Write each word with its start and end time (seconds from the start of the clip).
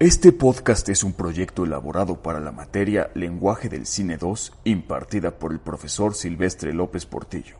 Este 0.00 0.32
podcast 0.32 0.88
es 0.88 1.04
un 1.04 1.12
proyecto 1.12 1.66
elaborado 1.66 2.22
para 2.22 2.40
la 2.40 2.52
materia 2.52 3.10
Lenguaje 3.14 3.68
del 3.68 3.84
Cine 3.84 4.16
2 4.16 4.54
impartida 4.64 5.38
por 5.38 5.52
el 5.52 5.60
profesor 5.60 6.14
Silvestre 6.14 6.72
López 6.72 7.04
Portillo. 7.04 7.56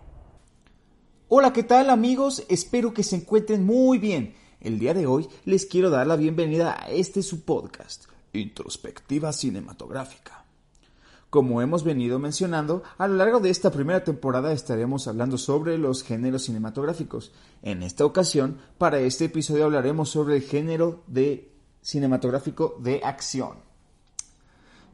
Hola, 1.29 1.53
¿qué 1.53 1.65
tal 1.65 1.91
amigos? 1.91 2.47
Espero 2.49 2.95
que 2.95 3.03
se 3.03 3.17
encuentren 3.17 3.67
muy 3.67 3.99
bien. 3.99 4.37
El 4.59 4.79
día 4.79 4.95
de 4.95 5.07
hoy 5.07 5.29
les 5.45 5.67
quiero 5.67 5.91
dar 5.91 6.07
la 6.07 6.17
bienvenida 6.17 6.83
a 6.83 6.89
este 6.89 7.23
su 7.23 7.45
podcast, 7.45 8.07
Introspectiva 8.33 9.35
Cinematográfica. 9.35 10.47
Como 11.29 11.61
hemos 11.61 11.85
venido 11.85 12.19
mencionando, 12.19 12.83
a 12.97 13.07
lo 13.07 13.17
largo 13.17 13.41
de 13.41 13.51
esta 13.51 13.71
primera 13.71 14.03
temporada 14.03 14.55
estaremos 14.55 15.07
hablando 15.09 15.37
sobre 15.37 15.77
los 15.77 16.03
géneros 16.03 16.45
cinematográficos. 16.45 17.33
En 17.61 17.83
esta 17.83 18.07
ocasión, 18.07 18.57
para 18.79 18.99
este 19.01 19.27
episodio 19.27 19.67
hablaremos 19.67 20.09
sobre 20.09 20.37
el 20.37 20.43
género 20.43 21.05
de 21.07 21.50
cinematográfico 21.83 22.77
de 22.81 23.01
acción. 23.05 23.59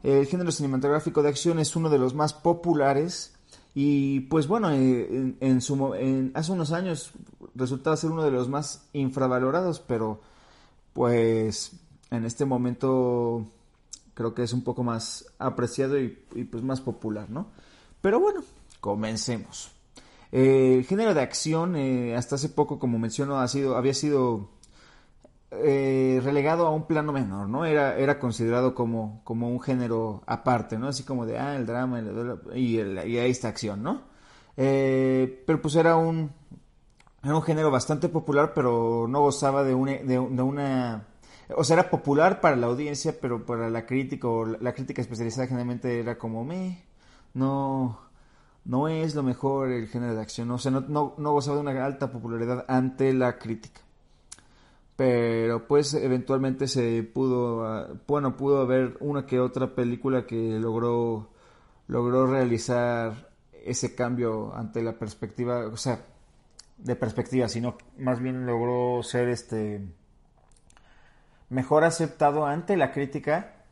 El 0.03 0.25
género 0.25 0.51
cinematográfico 0.51 1.21
de 1.21 1.29
acción 1.29 1.59
es 1.59 1.75
uno 1.75 1.89
de 1.89 1.97
los 1.97 2.13
más 2.13 2.33
populares 2.33 3.33
y 3.73 4.21
pues 4.21 4.47
bueno, 4.47 4.71
eh, 4.71 5.35
en, 5.39 5.61
su, 5.61 5.93
hace 6.33 6.51
unos 6.51 6.71
años 6.71 7.11
resultaba 7.55 7.97
ser 7.97 8.11
uno 8.11 8.23
de 8.23 8.31
los 8.31 8.49
más 8.49 8.87
infravalorados, 8.93 9.79
pero 9.79 10.21
pues 10.93 11.73
en 12.09 12.25
este 12.25 12.45
momento 12.45 13.45
creo 14.13 14.33
que 14.33 14.43
es 14.43 14.53
un 14.53 14.63
poco 14.63 14.83
más 14.83 15.25
apreciado 15.37 15.99
y, 15.99 16.09
pues 16.49 16.63
más 16.63 16.81
popular, 16.81 17.29
¿no? 17.29 17.51
Pero 18.01 18.19
bueno, 18.19 18.43
comencemos. 18.79 19.71
el 20.31 20.83
género 20.85 21.13
de 21.13 21.21
acción, 21.21 21.75
eh, 21.75 22.15
hasta 22.15 22.35
hace 22.35 22.49
poco, 22.49 22.79
como 22.79 22.97
menciono, 22.97 23.39
ha 23.39 23.47
sido, 23.47 23.77
había 23.77 23.93
sido 23.93 24.49
eh, 25.51 26.19
relegado 26.23 26.67
a 26.67 26.71
un 26.71 26.87
plano 26.87 27.13
menor, 27.13 27.47
¿no? 27.47 27.65
Era, 27.65 27.97
era 27.97 28.19
considerado 28.19 28.75
como, 28.75 29.21
como 29.23 29.49
un 29.49 29.61
género 29.61 30.23
aparte, 30.25 30.77
¿no? 30.77 30.87
Así 30.89 31.03
como 31.03 31.25
de, 31.25 31.39
ah, 31.39 31.55
el 31.55 31.65
drama 31.65 32.01
y, 32.53 32.79
y 32.81 33.17
ahí 33.17 33.31
está 33.31 33.47
acción, 33.49 33.81
¿no? 33.83 34.01
Eh, 34.57 35.43
pero 35.45 35.61
pues 35.61 35.75
era 35.75 35.95
un, 35.95 36.31
era 37.23 37.35
un 37.35 37.41
género 37.43 37.71
bastante 37.71 38.09
popular, 38.09 38.53
pero 38.53 39.07
no 39.07 39.21
gozaba 39.21 39.63
de 39.63 39.73
una, 39.73 39.93
de, 39.93 40.19
una... 40.19 41.07
O 41.55 41.63
sea, 41.63 41.75
era 41.75 41.89
popular 41.89 42.41
para 42.41 42.55
la 42.57 42.67
audiencia, 42.67 43.15
pero 43.21 43.45
para 43.45 43.69
la 43.69 43.85
crítica 43.85 44.27
o 44.27 44.45
la 44.45 44.73
crítica 44.73 45.01
especializada 45.01 45.47
generalmente 45.47 45.99
era 45.99 46.17
como, 46.17 46.43
me, 46.43 46.83
no, 47.33 47.99
no 48.65 48.87
es 48.89 49.15
lo 49.15 49.23
mejor 49.23 49.71
el 49.71 49.87
género 49.87 50.15
de 50.15 50.21
acción, 50.21 50.51
o 50.51 50.57
sea, 50.57 50.71
no, 50.71 50.81
no, 50.81 51.15
no 51.17 51.31
gozaba 51.31 51.55
de 51.57 51.61
una 51.61 51.85
alta 51.85 52.11
popularidad 52.11 52.65
ante 52.67 53.13
la 53.13 53.37
crítica 53.39 53.86
pero 54.97 55.67
pues 55.67 55.93
eventualmente 55.93 56.67
se 56.67 57.03
pudo, 57.03 57.65
ah, 57.65 57.87
bueno, 58.07 58.35
pudo 58.35 58.61
haber 58.61 58.97
una 58.99 59.27
que 59.27 59.39
otra 59.39 59.75
película 59.75 60.25
que 60.25 60.59
logró, 60.59 61.29
logró 61.87 62.25
realizar 62.25 63.29
ese 63.63 63.93
cambio 63.93 64.55
ante 64.55 64.81
la 64.81 64.97
perspectiva, 64.97 65.67
o 65.67 65.77
sea, 65.77 66.03
de 66.77 66.95
perspectiva, 66.95 67.47
sino 67.47 67.77
más 67.99 68.19
bien 68.19 68.47
logró 68.47 69.03
ser 69.03 69.29
este 69.29 69.85
mejor 71.49 71.83
aceptado 71.83 72.47
ante 72.47 72.75
la 72.75 72.91
crítica 72.91 73.65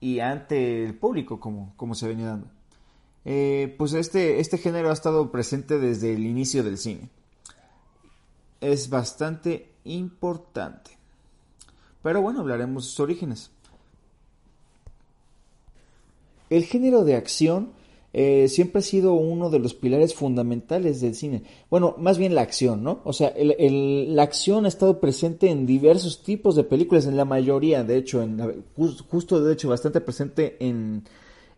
y 0.00 0.20
ante 0.20 0.82
el 0.82 0.94
público, 0.98 1.40
como, 1.40 1.74
como 1.76 1.94
se 1.94 2.08
venía 2.08 2.28
dando. 2.28 2.48
Eh, 3.26 3.74
pues 3.76 3.92
este, 3.92 4.40
este 4.40 4.56
género 4.56 4.88
ha 4.88 4.94
estado 4.94 5.30
presente 5.30 5.78
desde 5.78 6.14
el 6.14 6.26
inicio 6.26 6.64
del 6.64 6.78
cine. 6.78 7.10
Es 8.62 8.88
bastante 8.88 9.69
importante. 9.84 10.92
Pero 12.02 12.22
bueno, 12.22 12.40
hablaremos 12.40 12.84
de 12.84 12.90
sus 12.90 13.00
orígenes. 13.00 13.50
El 16.48 16.64
género 16.64 17.04
de 17.04 17.14
acción 17.14 17.70
eh, 18.12 18.48
siempre 18.48 18.80
ha 18.80 18.82
sido 18.82 19.12
uno 19.12 19.50
de 19.50 19.60
los 19.60 19.74
pilares 19.74 20.14
fundamentales 20.14 21.00
del 21.00 21.14
cine. 21.14 21.44
Bueno, 21.70 21.94
más 21.98 22.18
bien 22.18 22.34
la 22.34 22.40
acción, 22.40 22.82
¿no? 22.82 23.00
O 23.04 23.12
sea, 23.12 23.32
la 23.36 24.22
acción 24.22 24.64
ha 24.64 24.68
estado 24.68 24.98
presente 24.98 25.48
en 25.48 25.64
diversos 25.64 26.22
tipos 26.22 26.56
de 26.56 26.64
películas, 26.64 27.06
en 27.06 27.16
la 27.16 27.24
mayoría, 27.24 27.84
de 27.84 27.96
hecho, 27.96 28.26
justo 29.08 29.42
de 29.42 29.52
hecho, 29.52 29.68
bastante 29.68 30.00
presente 30.00 30.56
en, 30.58 31.04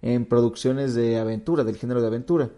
en 0.03 0.27
producciones 0.27 0.95
de 0.95 1.19
aventura, 1.19 1.65
del 1.65 1.77
género 1.77 2.03
de 2.03 2.09
aventura. 2.09 2.51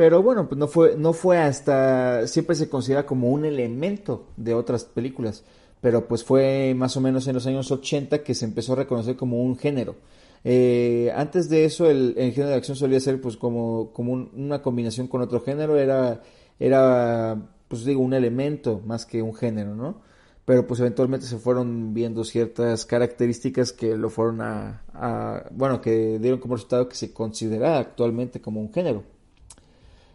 Pero 0.00 0.22
bueno, 0.22 0.48
pues 0.48 0.58
no 0.58 0.66
fue, 0.66 0.96
no 0.96 1.12
fue 1.12 1.36
hasta, 1.36 2.26
siempre 2.26 2.56
se 2.56 2.70
considera 2.70 3.04
como 3.04 3.28
un 3.28 3.44
elemento 3.44 4.28
de 4.38 4.54
otras 4.54 4.84
películas, 4.84 5.44
pero 5.82 6.08
pues 6.08 6.24
fue 6.24 6.72
más 6.74 6.96
o 6.96 7.02
menos 7.02 7.28
en 7.28 7.34
los 7.34 7.46
años 7.46 7.70
80 7.70 8.22
que 8.22 8.34
se 8.34 8.46
empezó 8.46 8.72
a 8.72 8.76
reconocer 8.76 9.16
como 9.16 9.42
un 9.42 9.58
género. 9.58 9.96
Eh, 10.42 11.12
antes 11.14 11.50
de 11.50 11.66
eso 11.66 11.90
el, 11.90 12.14
género 12.14 12.48
de 12.48 12.54
acción 12.54 12.78
solía 12.78 12.98
ser 12.98 13.20
pues 13.20 13.36
como, 13.36 13.92
como 13.92 14.14
una 14.14 14.62
combinación 14.62 15.06
con 15.06 15.20
otro 15.20 15.42
género, 15.42 15.76
era, 15.76 16.22
era 16.58 17.36
pues 17.68 17.84
digo 17.84 18.00
un 18.00 18.14
elemento 18.14 18.80
más 18.86 19.04
que 19.04 19.20
un 19.20 19.34
género, 19.34 19.74
¿no? 19.76 20.00
Pero 20.46 20.66
pues 20.66 20.80
eventualmente 20.80 21.26
se 21.26 21.36
fueron 21.36 21.92
viendo 21.92 22.24
ciertas 22.24 22.86
características 22.86 23.74
que 23.74 23.98
lo 23.98 24.08
fueron 24.08 24.40
a, 24.40 24.82
a 24.94 25.44
bueno, 25.50 25.82
que 25.82 26.18
dieron 26.18 26.40
como 26.40 26.54
resultado 26.54 26.88
que 26.88 26.96
se 26.96 27.12
considera 27.12 27.78
actualmente 27.78 28.40
como 28.40 28.62
un 28.62 28.72
género. 28.72 29.19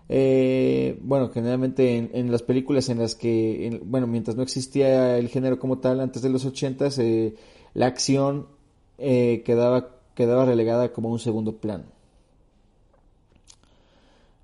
Eh, 0.07 0.99
bueno, 1.01 1.29
generalmente 1.29 1.97
en, 1.97 2.31
las 2.31 2.43
películas 2.43 2.89
en 2.89 2.99
las 2.99 3.15
que, 3.15 3.81
bueno, 3.83 4.07
mientras 4.07 4.35
no 4.35 4.43
existía 4.43 5.17
el 5.17 5.29
género 5.29 5.59
como 5.59 5.79
tal, 5.79 5.99
antes 5.99 6.21
de 6.21 6.29
los 6.29 6.45
80 6.45 6.89
eh, 6.97 7.35
la 7.73 7.87
acción 7.87 8.47
eh, 8.97 9.41
quedaba, 9.45 9.99
quedaba 10.13 10.45
relegada 10.45 10.93
como 10.93 11.09
un 11.09 11.19
segundo 11.19 11.57
plano. 11.57 11.85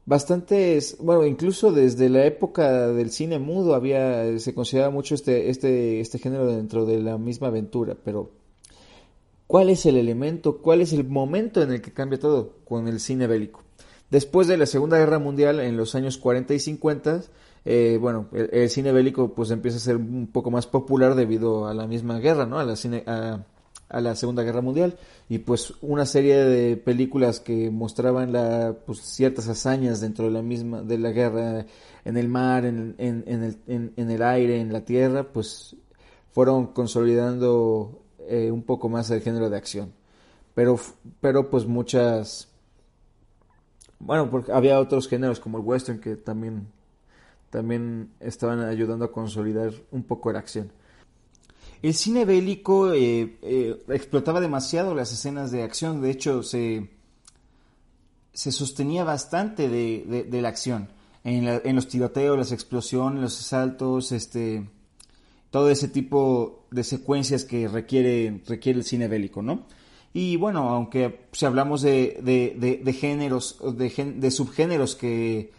Bastantes, 0.06 0.98
bueno, 1.00 1.26
incluso 1.28 1.72
desde 1.72 2.10
la 2.10 2.26
época 2.26 2.88
del 2.88 3.12
cine 3.12 3.38
mudo 3.38 3.76
había, 3.76 4.38
se 4.40 4.56
consideraba 4.56 4.92
mucho 4.92 5.14
este, 5.14 5.50
este, 5.52 6.00
este 6.00 6.18
género 6.18 6.48
dentro 6.48 6.86
de 6.86 7.00
la 7.00 7.20
misma 7.20 7.48
aventura, 7.48 7.96
pero 8.04 8.32
¿cuál 9.46 9.70
es 9.70 9.86
el 9.86 9.98
elemento, 9.98 10.58
cuál 10.58 10.82
es 10.82 10.92
el 10.92 11.08
momento 11.08 11.62
en 11.62 11.72
el 11.72 11.82
que 11.82 11.94
cambia 11.94 12.20
todo 12.20 12.56
con 12.66 12.88
el 12.88 13.00
cine 13.00 13.28
bélico? 13.28 13.62
Después 14.12 14.48
de 14.48 14.58
la 14.58 14.66
Segunda 14.66 14.98
Guerra 14.98 15.20
Mundial, 15.20 15.62
en 15.62 15.78
los 15.78 15.96
años 15.96 16.18
40 16.18 16.54
y 16.54 16.60
50, 16.60 17.22
eh, 17.64 17.98
bueno, 18.00 18.28
el, 18.34 18.70
cine 18.70 18.92
bélico 18.92 19.34
pues 19.34 19.52
empieza 19.52 19.78
a 19.78 19.80
ser 19.80 19.96
un 19.96 20.28
poco 20.28 20.52
más 20.52 20.68
popular 20.68 21.16
debido 21.16 21.66
a 21.66 21.74
la 21.74 21.88
misma 21.88 22.20
guerra, 22.20 22.46
¿no? 22.46 22.60
A 22.60 22.66
la, 22.66 22.76
cine, 22.76 23.06
a, 23.08 23.40
la 23.90 24.16
Segunda 24.16 24.44
Guerra 24.44 24.60
Mundial 24.60 24.98
y 25.30 25.38
pues 25.40 25.74
una 25.82 26.06
serie 26.06 26.36
de 26.44 26.76
películas 26.76 27.40
que 27.40 27.72
mostraban 27.72 28.34
la, 28.34 28.76
pues, 28.86 29.00
ciertas 29.00 29.48
hazañas 29.48 30.02
dentro 30.02 30.26
de 30.26 30.32
la 30.32 30.42
misma, 30.42 30.82
de 30.82 30.98
la 30.98 31.12
guerra 31.12 31.66
en 32.04 32.18
el 32.18 32.28
mar, 32.28 32.66
en, 32.66 32.96
en, 32.98 33.24
el, 33.28 33.58
en, 33.68 34.12
el 34.12 34.24
aire, 34.24 34.60
en 34.60 34.74
la 34.74 34.84
tierra, 34.84 35.24
pues 35.32 35.78
fueron 36.32 36.68
consolidando 36.68 38.02
eh, 38.28 38.52
un 38.52 38.64
poco 38.64 38.90
más 38.90 39.10
el 39.10 39.22
género 39.22 39.50
de 39.50 39.56
acción. 39.56 39.94
Pero, 40.54 40.78
pero 41.22 41.50
pues 41.50 41.66
muchas 41.66 42.51
bueno, 44.04 44.30
porque 44.30 44.52
había 44.52 44.80
otros 44.80 45.08
géneros 45.08 45.40
como 45.40 45.58
el 45.58 45.64
western 45.64 46.00
que 46.00 46.16
también, 46.16 46.68
también 47.50 48.10
estaban 48.20 48.60
ayudando 48.62 49.06
a 49.06 49.12
consolidar 49.12 49.72
un 49.92 50.04
poco 50.04 50.32
la 50.32 50.40
acción. 50.40 50.72
El 51.82 51.94
cine 51.94 52.26
bélico 52.26 52.94
eh, 52.94 53.38
eh, 53.42 53.84
explotaba 53.90 54.40
demasiado 54.40 54.94
las 54.94 55.12
escenas 55.12 55.52
de 55.52 55.64
acción, 55.64 56.02
de 56.02 56.12
hecho 56.12 56.44
se, 56.44 56.90
se 58.34 58.52
sostenía 58.52 59.04
bastante 59.04 59.68
de, 59.70 60.28
de, 60.30 60.42
la 60.42 60.50
acción, 60.50 60.90
en, 61.24 61.48
en, 61.48 61.76
los 61.76 61.88
tiroteos, 61.88 62.38
las 62.38 62.52
explosiones, 62.52 63.22
los 63.22 63.40
asaltos, 63.40 64.12
este, 64.12 64.68
todo 65.50 65.70
ese 65.70 65.88
tipo 65.88 66.66
de 66.72 66.84
secuencias 66.84 67.46
que 67.46 67.68
requiere, 67.68 68.42
requiere 68.48 68.80
el 68.80 68.86
cine 68.86 69.08
bélico, 69.08 69.42
¿no? 69.42 69.66
Y 70.14 70.36
bueno, 70.36 70.70
aunque 70.70 71.22
si 71.32 71.46
hablamos 71.46 71.82
de, 71.82 72.20
de, 72.22 72.94
géneros, 72.94 73.60
de, 73.78 74.14
de 74.16 74.32
subgéneros 74.32 74.96
que, 74.96 75.52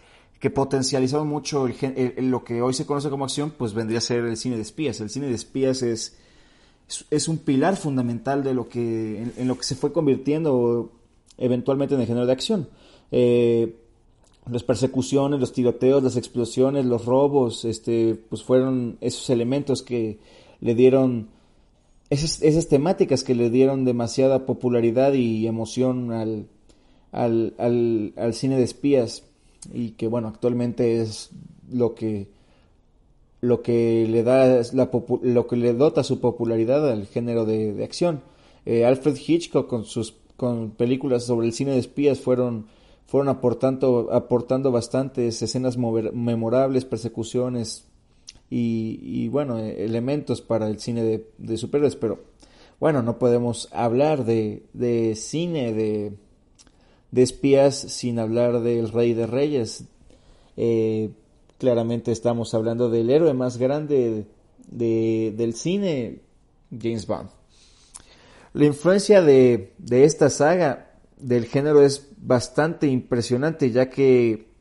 que 0.42 0.50
potencializaron 0.50 1.28
mucho 1.28 1.68
el, 1.68 2.28
lo 2.28 2.42
que 2.42 2.60
hoy 2.60 2.74
se 2.74 2.84
conoce 2.84 3.08
como 3.08 3.24
acción, 3.24 3.52
pues 3.56 3.74
vendría 3.74 3.98
a 3.98 4.00
ser 4.00 4.24
el 4.24 4.36
cine 4.36 4.56
de 4.56 4.62
espías. 4.62 5.00
El 5.00 5.08
cine 5.08 5.28
de 5.28 5.34
espías 5.34 5.82
es, 5.82 6.18
es, 7.10 7.28
un 7.28 7.38
pilar 7.38 7.76
fundamental 7.76 8.42
de 8.42 8.52
lo 8.52 8.68
que, 8.68 9.22
en, 9.36 9.46
lo 9.46 9.56
que 9.56 9.62
se 9.62 9.76
fue 9.76 9.92
convirtiendo 9.92 10.90
eventualmente 11.38 11.94
en 11.94 12.00
el 12.00 12.08
género 12.08 12.26
de 12.26 12.32
acción. 12.32 12.68
Eh, 13.12 13.76
las 14.50 14.64
persecuciones, 14.64 15.38
los 15.38 15.52
tiroteos, 15.52 16.02
las 16.02 16.16
explosiones, 16.16 16.86
los 16.86 17.04
robos, 17.04 17.64
este, 17.64 18.16
pues 18.28 18.42
fueron 18.42 18.98
esos 19.00 19.30
elementos 19.30 19.82
que 19.82 20.18
le 20.60 20.74
dieron 20.74 21.28
esas, 22.12 22.68
temáticas 22.68 23.24
que 23.24 23.34
le 23.34 23.48
dieron 23.48 23.84
demasiada 23.84 24.44
popularidad 24.44 25.14
y 25.14 25.46
emoción 25.46 26.12
al, 26.12 26.46
al, 27.10 28.34
cine 28.34 28.56
de 28.56 28.64
espías 28.64 29.24
y 29.72 29.92
que 29.92 30.08
bueno, 30.08 30.28
actualmente 30.28 31.00
es 31.00 31.30
lo 31.70 31.94
que 31.94 32.28
lo 33.40 33.62
que 33.62 34.06
le 34.08 34.22
da 34.22 34.62
la 34.72 34.90
lo 35.22 35.46
que 35.46 35.56
le 35.56 35.72
dota 35.72 36.04
su 36.04 36.20
popularidad 36.20 36.88
al 36.90 37.06
género 37.06 37.44
de, 37.44 37.82
acción. 37.82 38.20
Eh, 38.66 38.84
Alfred 38.84 39.16
Hitchcock 39.16 39.66
con 39.66 39.84
sus 39.84 40.14
con 40.36 40.70
películas 40.70 41.24
sobre 41.24 41.46
el 41.46 41.52
cine 41.52 41.72
de 41.72 41.78
espías 41.78 42.20
fueron 42.20 42.66
fueron 43.06 43.30
aportando 43.30 44.10
aportando 44.12 44.70
bastantes 44.70 45.40
escenas 45.42 45.78
memorables, 45.78 46.84
persecuciones 46.84 47.86
y, 48.54 49.28
bueno 49.28 49.58
elementos 49.58 50.42
para 50.42 50.68
el 50.68 50.78
cine 50.78 51.02
de, 51.02 51.26
de 51.38 51.56
superhéroes, 51.56 51.96
pero 51.96 52.24
bueno 52.78 53.02
no 53.02 53.18
podemos 53.18 53.68
hablar 53.72 54.24
de, 54.24 54.64
de 54.72 55.14
cine 55.14 55.72
de, 55.72 56.12
de 57.12 57.22
espías 57.22 57.76
sin 57.76 58.18
hablar 58.18 58.60
del 58.60 58.90
Rey 58.90 59.14
de 59.14 59.26
Reyes. 59.26 59.84
Eh, 60.56 61.10
claramente 61.58 62.10
estamos 62.10 62.54
hablando 62.54 62.90
del 62.90 63.10
héroe 63.10 63.34
más 63.34 63.56
grande 63.58 64.26
del 64.68 65.54
cine, 65.54 66.22
James 66.70 67.06
Bond. 67.06 67.30
La 68.54 68.64
influencia 68.64 69.22
de, 69.22 69.72
esta 69.90 70.28
saga 70.28 70.90
del 71.16 71.46
género 71.46 71.82
es 71.82 72.08
bastante 72.16 72.86
impresionante, 72.86 73.70
ya 73.70 73.88
que 73.88 74.51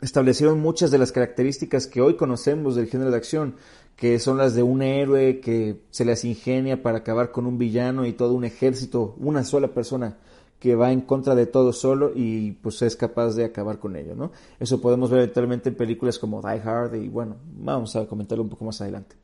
establecieron 0.00 0.60
muchas 0.60 0.90
de 0.90 0.98
las 0.98 1.12
características 1.12 1.86
que 1.86 2.00
hoy 2.00 2.16
conocemos 2.16 2.76
del 2.76 2.86
género 2.88 3.10
de 3.10 3.16
acción, 3.16 3.54
que 3.96 4.18
son 4.18 4.38
las 4.38 4.54
de 4.54 4.62
un 4.62 4.82
héroe 4.82 5.40
que 5.40 5.82
se 5.90 6.04
las 6.04 6.24
ingenia 6.24 6.82
para 6.82 6.98
acabar 6.98 7.30
con 7.30 7.46
un 7.46 7.58
villano 7.58 8.06
y 8.06 8.12
todo 8.12 8.34
un 8.34 8.44
ejército, 8.44 9.14
una 9.18 9.44
sola 9.44 9.68
persona 9.68 10.16
que 10.58 10.74
va 10.74 10.92
en 10.92 11.00
contra 11.00 11.34
de 11.34 11.46
todo 11.46 11.72
solo 11.72 12.12
y 12.14 12.52
pues 12.52 12.82
es 12.82 12.94
capaz 12.94 13.34
de 13.34 13.44
acabar 13.44 13.78
con 13.78 13.96
ello, 13.96 14.14
¿no? 14.14 14.30
Eso 14.58 14.80
podemos 14.80 15.10
ver 15.10 15.20
eventualmente 15.20 15.70
en 15.70 15.74
películas 15.74 16.18
como 16.18 16.42
Die 16.42 16.60
Hard 16.62 16.94
y 16.96 17.08
bueno, 17.08 17.36
vamos 17.58 17.96
a 17.96 18.06
comentarlo 18.06 18.44
un 18.44 18.50
poco 18.50 18.66
más 18.66 18.80
adelante. 18.80 19.16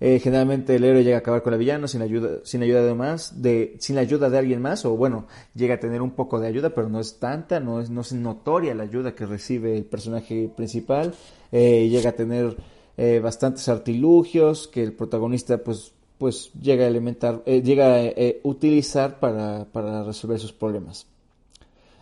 Eh, 0.00 0.18
generalmente 0.18 0.76
el 0.76 0.84
héroe 0.84 1.04
llega 1.04 1.16
a 1.16 1.20
acabar 1.20 1.42
con 1.42 1.52
la 1.52 1.56
villana 1.56 1.88
sin 1.88 2.02
ayuda, 2.02 2.40
sin 2.42 2.62
ayuda 2.62 2.82
de 2.82 2.94
más, 2.94 3.42
de, 3.42 3.76
sin 3.78 3.98
ayuda 3.98 4.28
de 4.28 4.38
alguien 4.38 4.60
más, 4.60 4.84
o 4.84 4.96
bueno, 4.96 5.26
llega 5.54 5.74
a 5.74 5.80
tener 5.80 6.02
un 6.02 6.10
poco 6.10 6.40
de 6.40 6.48
ayuda, 6.48 6.70
pero 6.70 6.88
no 6.88 7.00
es 7.00 7.18
tanta, 7.18 7.60
no 7.60 7.80
es, 7.80 7.90
no 7.90 8.00
es 8.00 8.12
notoria 8.12 8.74
la 8.74 8.82
ayuda 8.82 9.14
que 9.14 9.26
recibe 9.26 9.76
el 9.76 9.84
personaje 9.84 10.50
principal, 10.54 11.14
eh, 11.52 11.88
llega 11.88 12.10
a 12.10 12.12
tener 12.14 12.56
eh, 12.96 13.20
bastantes 13.22 13.68
artilugios 13.68 14.68
que 14.68 14.82
el 14.82 14.92
protagonista 14.92 15.58
pues 15.58 15.94
pues 16.18 16.52
llega 16.54 16.84
a 16.84 16.88
elementar, 16.88 17.42
eh, 17.46 17.62
llega 17.62 17.94
a 17.94 18.04
eh, 18.04 18.40
utilizar 18.44 19.18
para, 19.20 19.66
para, 19.66 20.04
resolver 20.04 20.38
sus 20.38 20.52
problemas. 20.52 21.06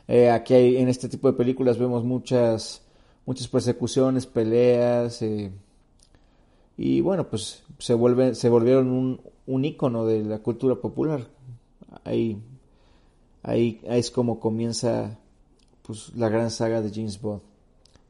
Eh, 0.09 0.31
aquí 0.31 0.55
hay, 0.55 0.77
en 0.77 0.89
este 0.89 1.09
tipo 1.09 1.31
de 1.31 1.37
películas 1.37 1.79
vemos 1.79 2.05
muchas, 2.05 2.83
muchas 3.25 3.49
persecuciones, 3.49 4.27
peleas, 4.27 5.25
y 6.77 7.01
bueno, 7.01 7.29
pues 7.29 7.63
se, 7.79 7.95
vuelve, 7.95 8.35
se 8.35 8.49
volvieron 8.49 8.91
un, 8.91 9.21
un 9.47 9.65
icono 9.65 10.07
de 10.07 10.23
la 10.25 10.39
cultura 10.39 10.75
popular. 10.77 11.27
Ahí, 12.05 12.43
ahí, 13.43 13.81
es 13.85 14.11
como 14.11 14.41
comienza 14.41 15.19
pues, 15.83 16.15
la 16.15 16.29
gran 16.29 16.51
saga 16.51 16.81
de 16.81 16.91
James 16.91 17.21
Bond. 17.21 17.43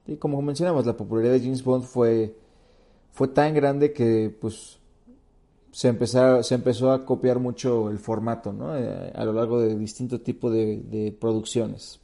Y 0.06 0.16
como 0.16 0.42
mencionamos, 0.42 0.86
la 0.86 0.96
popularidad 0.96 1.34
de 1.34 1.40
James 1.40 1.62
Bond 1.62 1.84
fue, 1.84 2.36
fue 3.12 3.28
tan 3.28 3.54
grande 3.54 3.92
que 3.92 4.34
pues 4.40 4.78
se, 5.72 6.06
se 6.42 6.54
empezó 6.54 6.92
a 6.92 7.04
copiar 7.04 7.38
mucho 7.38 7.90
el 7.90 7.98
formato 7.98 8.52
¿no? 8.52 8.76
Eh, 8.76 9.12
a 9.14 9.24
lo 9.24 9.32
largo 9.32 9.60
de 9.60 9.76
distintos 9.76 10.22
tipos 10.22 10.52
de, 10.52 11.16
producciones. 11.18 11.98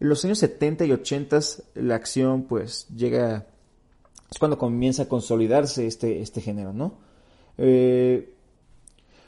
En 0.00 0.08
los 0.08 0.24
años 0.24 0.38
70 0.40 0.84
y 0.84 0.92
80 0.92 1.38
la 1.74 1.94
acción 1.94 2.42
pues 2.42 2.88
llega, 2.88 3.46
es 4.32 4.38
cuando 4.38 4.56
comienza 4.56 5.02
a 5.02 5.08
consolidarse 5.08 5.86
este, 5.86 6.22
este 6.22 6.40
género, 6.40 6.72
¿no? 6.72 6.94
Eh, 7.58 8.32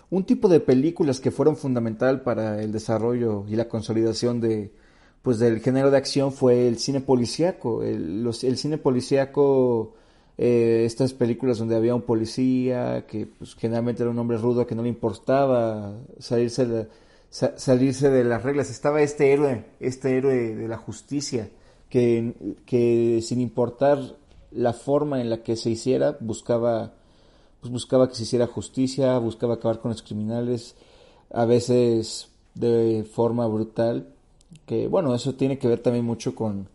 un 0.08 0.24
tipo 0.24 0.48
de 0.48 0.60
películas 0.60 1.20
que 1.20 1.30
fueron 1.30 1.56
fundamental 1.56 2.22
para 2.22 2.62
el 2.62 2.72
desarrollo 2.72 3.44
y 3.46 3.56
la 3.56 3.68
consolidación 3.68 4.40
de, 4.40 4.72
pues, 5.20 5.38
del 5.38 5.60
género 5.60 5.90
de 5.90 5.98
acción 5.98 6.32
fue 6.32 6.66
el 6.66 6.78
cine 6.78 7.02
policíaco. 7.02 7.82
El, 7.82 8.32
cine 8.56 8.78
policíaco 8.78 9.94
eh, 10.38 10.84
estas 10.86 11.12
películas 11.12 11.58
donde 11.58 11.76
había 11.76 11.94
un 11.94 12.02
policía 12.02 13.04
que 13.06 13.26
pues, 13.26 13.54
generalmente 13.56 14.02
era 14.02 14.10
un 14.10 14.18
hombre 14.18 14.38
rudo 14.38 14.66
que 14.66 14.74
no 14.74 14.82
le 14.82 14.88
importaba 14.88 15.98
salirse 16.18 16.64
de, 16.64 16.88
salirse 17.28 18.08
de 18.08 18.24
las 18.24 18.42
reglas. 18.42 18.70
Estaba 18.70 19.02
este 19.02 19.34
héroe, 19.34 19.66
este 19.80 20.16
héroe 20.16 20.54
de 20.54 20.68
la 20.68 20.78
justicia, 20.78 21.50
que, 21.90 22.32
que 22.64 23.20
sin 23.22 23.42
importar 23.42 23.98
la 24.54 24.72
forma 24.72 25.20
en 25.20 25.30
la 25.30 25.42
que 25.42 25.56
se 25.56 25.70
hiciera, 25.70 26.16
buscaba, 26.20 26.92
pues 27.60 27.72
buscaba 27.72 28.08
que 28.08 28.14
se 28.14 28.22
hiciera 28.22 28.46
justicia, 28.46 29.18
buscaba 29.18 29.54
acabar 29.54 29.80
con 29.80 29.90
los 29.90 30.02
criminales, 30.02 30.76
a 31.32 31.44
veces 31.44 32.28
de 32.54 33.04
forma 33.10 33.46
brutal, 33.46 34.08
que 34.66 34.86
bueno, 34.88 35.14
eso 35.14 35.34
tiene 35.34 35.58
que 35.58 35.68
ver 35.68 35.80
también 35.80 36.04
mucho 36.04 36.34
con, 36.34 36.68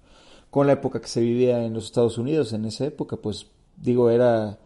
con 0.49 0.67
la 0.67 0.73
época 0.73 1.01
que 1.01 1.07
se 1.07 1.21
vivía 1.21 1.63
en 1.63 1.73
los 1.73 1.85
Estados 1.85 2.17
Unidos. 2.17 2.53
En 2.53 2.65
esa 2.65 2.85
época, 2.85 3.15
pues 3.17 3.47
digo, 3.77 4.09
era, 4.09 4.59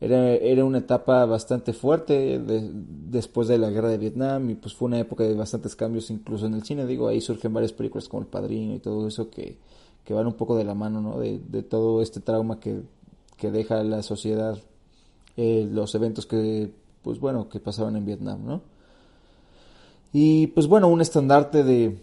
era, 0.00 0.34
era 0.34 0.64
una 0.64 0.78
etapa 0.78 1.24
bastante 1.24 1.72
fuerte 1.72 2.38
después 2.38 3.48
de 3.48 3.58
la 3.58 3.70
guerra 3.70 3.88
de 3.88 3.98
Vietnam 3.98 4.50
y 4.50 4.54
pues 4.54 4.74
fue 4.74 4.86
una 4.86 5.00
época 5.00 5.24
de 5.24 5.34
bastantes 5.34 5.74
cambios 5.74 6.10
incluso 6.10 6.46
en 6.46 6.54
el 6.54 6.64
cine. 6.64 6.86
Digo, 6.86 7.08
ahí 7.08 7.20
surgen 7.20 7.52
varias 7.52 7.72
películas 7.72 8.08
como 8.08 8.22
El 8.22 8.28
Padrino 8.28 8.74
y 8.74 8.80
todo 8.80 9.08
eso 9.08 9.30
que, 9.30 9.56
que 10.08 10.14
van 10.14 10.26
un 10.26 10.32
poco 10.32 10.56
de 10.56 10.64
la 10.64 10.72
mano, 10.72 11.02
¿no? 11.02 11.18
De, 11.18 11.38
de 11.38 11.62
todo 11.62 12.00
este 12.00 12.20
trauma 12.20 12.60
que, 12.60 12.80
que 13.36 13.50
deja 13.50 13.84
la 13.84 14.02
sociedad, 14.02 14.58
eh, 15.36 15.68
los 15.70 15.94
eventos 15.94 16.24
que, 16.24 16.70
pues 17.02 17.20
bueno, 17.20 17.50
que 17.50 17.60
pasaban 17.60 17.94
en 17.94 18.06
Vietnam, 18.06 18.40
¿no? 18.42 18.62
Y 20.14 20.46
pues 20.46 20.66
bueno, 20.66 20.88
un 20.88 21.02
estandarte 21.02 21.62
de, 21.62 21.98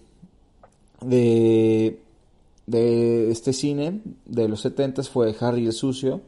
de, 1.02 2.00
este 3.32 3.54
cine 3.54 4.02
de 4.28 4.50
los 4.50 4.62
70 4.62 5.02
fue 5.06 5.36
Harry 5.40 5.66
el 5.66 5.74
Sucio, 5.74 6.22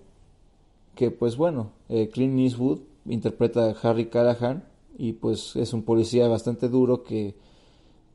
que 0.95 1.11
pues 1.11 1.37
bueno, 1.37 1.73
eh, 1.89 2.09
Clint 2.11 2.39
Eastwood 2.39 2.79
interpreta 3.05 3.69
a 3.69 3.75
Harry 3.83 4.07
Callahan 4.07 4.63
y 4.97 5.13
pues 5.13 5.55
es 5.55 5.73
un 5.73 5.83
policía 5.83 6.27
bastante 6.27 6.69
duro 6.69 7.03
que, 7.03 7.35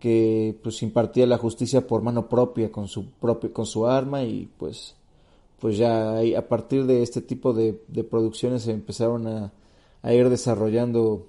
que 0.02 0.58
pues 0.64 0.82
impartía 0.82 1.28
la 1.28 1.38
justicia 1.38 1.87
por 1.87 2.02
mano 2.02 2.28
propia 2.28 2.72
con 2.72 2.88
su 2.88 3.06
propio, 3.12 3.52
con 3.52 3.66
su 3.66 3.87
arma 3.87 4.25
y 4.25 4.49
pues 4.58 4.96
pues 5.60 5.78
ya 5.78 6.19
a 6.19 6.49
partir 6.49 6.87
de 6.87 7.04
este 7.04 7.20
tipo 7.20 7.52
de, 7.52 7.81
de 7.87 8.02
producciones 8.02 8.62
se 8.62 8.72
empezaron 8.72 9.28
a, 9.28 9.52
a, 10.02 10.12
ir 10.12 10.28
desarrollando 10.28 11.28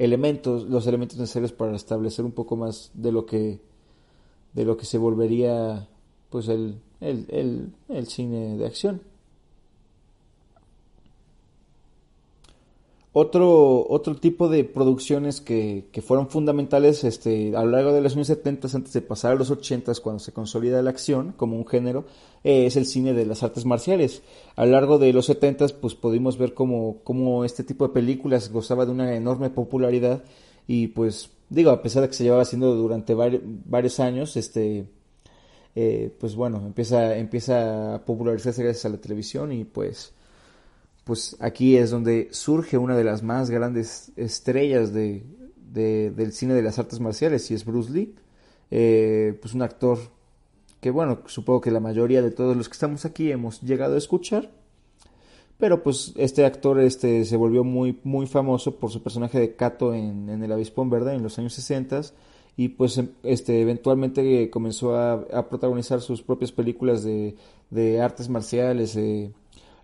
elementos, 0.00 0.64
los 0.64 0.88
elementos 0.88 1.16
necesarios 1.16 1.52
para 1.52 1.76
establecer 1.76 2.24
un 2.24 2.32
poco 2.32 2.56
más 2.56 2.90
de 2.92 3.12
lo 3.12 3.24
que 3.24 3.60
de 4.52 4.64
lo 4.64 4.76
que 4.76 4.84
se 4.84 4.98
volvería 4.98 5.86
pues 6.28 6.48
el, 6.48 6.80
el, 7.00 7.72
el, 7.88 8.06
cine 8.08 8.58
de 8.58 8.66
acción. 8.66 9.00
Otro, 13.20 13.84
otro 13.88 14.14
tipo 14.14 14.48
de 14.48 14.62
producciones 14.62 15.40
que, 15.40 15.88
que, 15.90 16.02
fueron 16.02 16.28
fundamentales 16.28 17.02
este, 17.02 17.56
a 17.56 17.64
lo 17.64 17.72
largo 17.72 17.92
de 17.92 18.00
los 18.00 18.14
años 18.14 18.28
70 18.28 18.68
antes 18.72 18.92
de 18.92 19.02
pasar 19.02 19.32
a 19.32 19.34
los 19.34 19.50
80 19.50 19.92
cuando 20.00 20.20
se 20.20 20.32
consolida 20.32 20.80
la 20.82 20.90
acción 20.90 21.34
como 21.36 21.56
un 21.56 21.66
género, 21.66 22.04
eh, 22.44 22.66
es 22.66 22.76
el 22.76 22.86
cine 22.86 23.14
de 23.14 23.26
las 23.26 23.42
artes 23.42 23.64
marciales. 23.64 24.22
A 24.54 24.64
lo 24.66 24.70
largo 24.70 24.98
de 24.98 25.12
los 25.12 25.26
70 25.26 25.66
pues 25.80 25.96
pudimos 25.96 26.38
ver 26.38 26.54
cómo, 26.54 26.98
cómo 27.02 27.44
este 27.44 27.64
tipo 27.64 27.88
de 27.88 27.92
películas 27.92 28.52
gozaba 28.52 28.86
de 28.86 28.92
una 28.92 29.12
enorme 29.16 29.50
popularidad 29.50 30.22
y 30.68 30.86
pues 30.86 31.30
digo, 31.48 31.72
a 31.72 31.82
pesar 31.82 32.02
de 32.02 32.08
que 32.10 32.14
se 32.14 32.22
llevaba 32.22 32.42
haciendo 32.42 32.76
durante 32.76 33.14
varios 33.14 33.98
años, 33.98 34.36
este, 34.36 34.86
eh, 35.74 36.14
pues 36.20 36.36
bueno, 36.36 36.58
empieza, 36.64 37.16
empieza 37.16 37.96
a 37.96 38.04
popularizarse 38.04 38.62
gracias 38.62 38.84
a 38.84 38.90
la 38.90 38.98
televisión 38.98 39.50
y 39.50 39.64
pues, 39.64 40.12
pues 41.08 41.38
aquí 41.40 41.78
es 41.78 41.90
donde 41.90 42.28
surge 42.32 42.76
una 42.76 42.94
de 42.94 43.02
las 43.02 43.22
más 43.22 43.48
grandes 43.48 44.12
estrellas 44.16 44.92
de, 44.92 45.24
del 45.72 46.32
cine 46.32 46.52
de 46.52 46.60
las 46.60 46.78
artes 46.78 47.00
marciales 47.00 47.50
y 47.50 47.54
es 47.54 47.64
Bruce 47.64 47.90
Lee, 47.90 48.14
eh, 48.70 49.38
pues 49.40 49.54
un 49.54 49.62
actor 49.62 49.98
que 50.82 50.90
bueno, 50.90 51.20
supongo 51.24 51.62
que 51.62 51.70
la 51.70 51.80
mayoría 51.80 52.20
de 52.20 52.30
todos 52.30 52.54
los 52.54 52.68
que 52.68 52.74
estamos 52.74 53.06
aquí 53.06 53.32
hemos 53.32 53.62
llegado 53.62 53.94
a 53.94 53.96
escuchar, 53.96 54.50
pero 55.56 55.82
pues 55.82 56.12
este 56.14 56.44
actor 56.44 56.78
este, 56.78 57.24
se 57.24 57.36
volvió 57.38 57.64
muy, 57.64 57.98
muy 58.04 58.26
famoso 58.26 58.76
por 58.76 58.90
su 58.90 59.02
personaje 59.02 59.40
de 59.40 59.56
Kato 59.56 59.94
en, 59.94 60.28
El 60.28 60.52
Avispón 60.52 60.90
Verde 60.90 61.14
en 61.14 61.22
los 61.22 61.38
años 61.38 61.54
60 61.54 62.02
y 62.58 62.68
pues 62.68 62.98
em, 62.98 63.08
este 63.22 63.62
eventualmente 63.62 64.50
comenzó 64.50 64.94
a, 64.94 65.48
protagonizar 65.48 66.02
sus 66.02 66.20
propias 66.20 66.52
películas 66.52 67.02
de, 67.02 67.34
de 67.70 68.02
artes 68.02 68.28
marciales, 68.28 68.94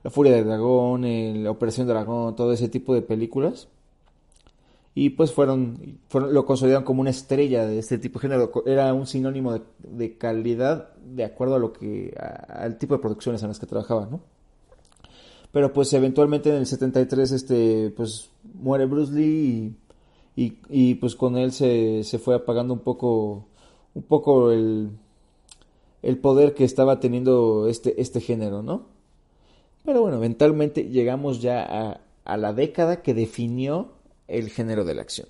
La 0.05 0.11
Furia 0.11 0.35
del 0.35 0.45
Dragón, 0.45 1.03
La 1.43 1.51
Operación 1.51 1.89
Dragón, 1.89 2.37
todo 2.37 2.53
ese 2.53 2.69
tipo 2.69 2.95
de 2.95 3.03
películas. 3.03 3.69
Y 4.95 5.11
pues 5.11 5.33
fueron, 5.33 5.99
fueron, 6.09 6.33
lo 6.33 6.47
consolidaron 6.47 6.85
como 6.85 7.01
una 7.01 7.11
estrella 7.11 7.67
de 7.67 7.81
este 7.81 7.99
tipo 7.99 8.21
de 8.21 8.29
género. 8.29 8.53
Era 8.67 8.95
un 8.95 9.07
sinónimo 9.09 9.61
de, 9.79 10.17
calidad 10.17 10.95
de 10.99 11.25
acuerdo 11.25 11.57
a 11.57 11.59
lo 11.59 11.73
que, 11.73 12.15
al 12.49 12.79
tipo 12.79 12.95
de 12.95 13.01
producciones 13.01 13.43
en 13.43 13.49
las 13.49 13.59
que 13.59 13.67
trabajaba, 13.67 14.07
¿no? 14.07 14.21
pero 15.55 15.73
pues 15.73 15.93
eventualmente 15.93 16.51
en 16.51 16.57
el 16.57 16.67
73 16.67 17.31
este 17.31 17.91
pues 17.97 18.29
muere 18.55 18.87
Bruce 18.87 19.13
Lee 19.13 19.77
y, 20.35 20.59
y, 20.69 20.95
pues 20.97 21.15
con 21.15 21.37
él 21.37 21.53
se, 21.53 22.03
se, 22.03 22.19
fue 22.19 22.35
apagando 22.35 22.75
un 22.75 22.81
poco 22.81 23.47
un 23.95 24.03
poco 24.03 24.51
el, 24.51 24.91
el 26.03 26.19
poder 26.19 26.55
que 26.55 26.65
estaba 26.65 26.99
teniendo 26.99 27.69
este, 27.69 28.01
este 28.03 28.21
género, 28.21 28.63
¿no? 28.65 28.94
Pero 29.85 30.01
bueno, 30.01 30.17
eventualmente 30.17 30.85
llegamos 30.85 31.41
ya 31.41 31.63
a, 31.63 32.01
a 32.25 32.37
la 32.37 32.53
década 32.53 33.03
que 33.03 33.15
definió 33.15 33.93
el 34.29 34.51
género 34.51 34.85
de 34.85 34.95
la 34.95 35.03
acción. 35.03 35.29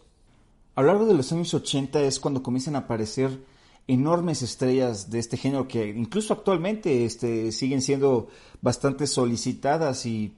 A 0.76 0.82
lo 0.82 0.88
largo 0.88 1.06
de 1.06 1.14
los 1.14 1.32
años 1.32 1.52
80 1.54 2.02
es 2.02 2.18
cuando 2.18 2.42
comienzan 2.42 2.76
a 2.76 2.80
aparecer 2.80 3.40
enormes 3.86 4.42
estrellas 4.42 5.10
de 5.10 5.18
este 5.18 5.36
género 5.36 5.68
que 5.68 5.88
incluso 5.88 6.32
actualmente 6.32 7.04
este, 7.04 7.52
siguen 7.52 7.82
siendo 7.82 8.28
bastante 8.62 9.06
solicitadas 9.06 10.06
y, 10.06 10.34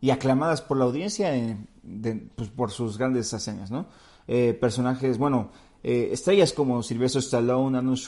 y 0.00 0.10
aclamadas 0.10 0.62
por 0.62 0.76
la 0.76 0.84
audiencia 0.84 1.32
pues, 2.34 2.48
por 2.50 2.70
sus 2.70 2.98
grandes 2.98 3.32
hazañas, 3.32 3.70
¿no? 3.70 3.86
Eh, 4.28 4.54
personajes, 4.60 5.18
bueno, 5.18 5.52
eh, 5.82 6.10
estrellas 6.12 6.52
como 6.52 6.82
Sylvester 6.82 7.20
Stallone, 7.20 7.78
Arnold 7.78 7.98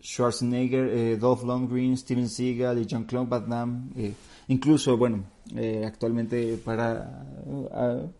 Schwarzenegger, 0.00 0.88
eh, 0.88 1.16
Dolph 1.16 1.44
Lundgren, 1.44 1.96
Steven 1.96 2.28
Seagal 2.28 2.78
y 2.78 2.86
Jean-Claude 2.86 3.46
Damme, 3.48 4.14
incluso, 4.48 4.96
bueno, 4.96 5.24
actualmente 5.86 6.58
para 6.64 7.26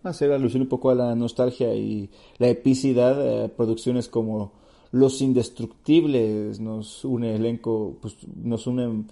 hacer 0.02 0.32
alusión 0.32 0.62
un 0.62 0.68
poco 0.68 0.90
a 0.90 0.94
la 0.94 1.14
nostalgia 1.14 1.75
y 1.75 2.11
la 2.38 2.49
epicidad, 2.49 3.50
producciones 3.52 4.09
como 4.09 4.52
los 4.92 5.23
Indestructibles 5.23 6.61
nos 6.61 7.04
une 7.04 7.35
elenco, 7.35 7.97
pues 8.00 8.16
nos 8.37 8.66
une, 8.66 9.04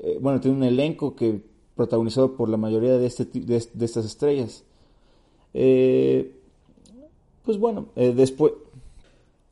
eh, 0.00 0.18
bueno, 0.20 0.40
tiene 0.40 0.56
un 0.56 0.64
elenco 0.64 1.14
que 1.14 1.40
protagonizado 1.76 2.34
por 2.34 2.48
la 2.48 2.56
mayoría 2.56 2.98
de, 2.98 3.06
este, 3.06 3.26
de, 3.26 3.62
de 3.72 3.84
estas 3.84 4.06
estrellas. 4.06 4.64
Eh, 5.54 6.34
pues 7.44 7.58
bueno, 7.58 7.88
eh, 7.94 8.12
después, 8.16 8.52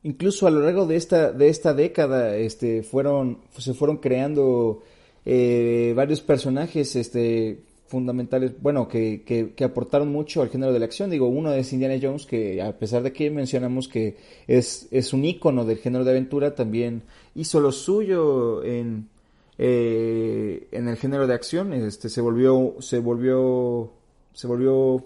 incluso 0.07 0.47
a 0.47 0.51
lo 0.51 0.61
largo 0.61 0.85
de 0.85 0.95
esta, 0.95 1.31
de 1.31 1.49
esta 1.49 1.73
década, 1.73 2.35
este, 2.37 2.83
fueron, 2.83 3.39
se 3.57 3.73
fueron 3.73 3.97
creando 3.97 4.83
varios 5.95 6.21
personajes, 6.21 6.95
este, 6.95 7.59
fundamentales, 7.87 8.51
bueno, 8.61 8.87
que, 8.87 9.23
que, 9.23 9.63
aportaron 9.63 10.11
mucho 10.11 10.41
al 10.41 10.49
género 10.49 10.73
de 10.73 10.79
la 10.79 10.85
acción. 10.85 11.09
Digo, 11.09 11.27
uno 11.27 11.53
es 11.53 11.71
Indiana 11.73 11.97
Jones, 12.01 12.25
que 12.25 12.61
a 12.61 12.77
pesar 12.77 13.01
de 13.03 13.13
que 13.13 13.31
mencionamos 13.31 13.87
que 13.87 14.17
es, 14.47 14.87
es 14.91 15.13
un 15.13 15.25
ícono 15.25 15.65
del 15.65 15.77
género 15.77 16.03
de 16.03 16.11
aventura, 16.11 16.53
también 16.53 17.03
hizo 17.35 17.59
lo 17.59 17.71
suyo 17.71 18.63
en, 18.63 19.07
eh, 19.57 20.67
en 20.71 20.87
el 20.87 20.97
género 20.97 21.27
de 21.27 21.33
acción. 21.33 21.73
Este, 21.73 22.09
se 22.09 22.21
volvió, 22.21 22.75
se 22.79 22.99
volvió, 22.99 23.91
se 24.33 24.47
volvió 24.47 25.05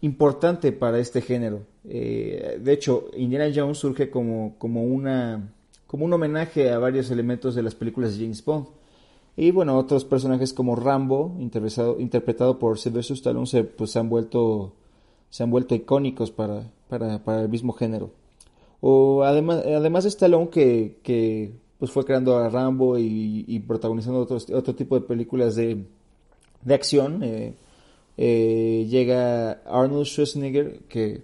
importante 0.00 0.72
para 0.72 0.98
este 0.98 1.20
género. 1.20 1.62
Eh, 1.88 2.58
de 2.62 2.72
hecho, 2.72 3.08
Indiana 3.16 3.50
Jones 3.54 3.78
surge 3.78 4.10
como, 4.10 4.56
como 4.58 4.84
una, 4.84 5.52
como 5.86 6.04
un 6.04 6.12
homenaje 6.12 6.70
a 6.70 6.78
varios 6.78 7.10
elementos 7.10 7.54
de 7.54 7.62
las 7.62 7.74
películas 7.74 8.16
de 8.16 8.24
James 8.24 8.44
Bond. 8.44 8.66
Y 9.36 9.52
bueno, 9.52 9.78
otros 9.78 10.04
personajes 10.04 10.52
como 10.52 10.76
Rambo, 10.76 11.36
interpretado, 11.38 12.58
por 12.58 12.78
Sylvester 12.78 13.14
Stallone, 13.16 13.46
se, 13.46 13.64
pues, 13.64 13.92
se 13.92 13.98
han 13.98 14.08
vuelto 14.08 14.74
se 15.30 15.42
han 15.42 15.50
vuelto 15.50 15.74
icónicos 15.74 16.30
para, 16.30 16.70
para, 16.88 17.22
para 17.22 17.42
el 17.42 17.48
mismo 17.48 17.72
género. 17.72 18.10
O 18.80 19.22
además, 19.24 19.62
además 19.64 20.04
de 20.04 20.10
Stallone 20.10 20.48
que, 20.50 20.98
que 21.02 21.52
pues 21.78 21.90
fue 21.90 22.04
creando 22.04 22.36
a 22.38 22.48
Rambo 22.48 22.98
y, 22.98 23.62
protagonizando 23.66 24.20
otros, 24.20 24.48
otro 24.50 24.74
tipo 24.74 24.98
de 24.98 25.06
películas 25.06 25.54
de, 25.56 25.84
de 26.62 26.74
acción, 26.74 27.22
eh, 27.22 27.54
eh, 28.16 28.86
llega 28.88 29.52
Arnold 29.64 30.06
Schwarzenegger 30.06 30.80
que, 30.88 31.22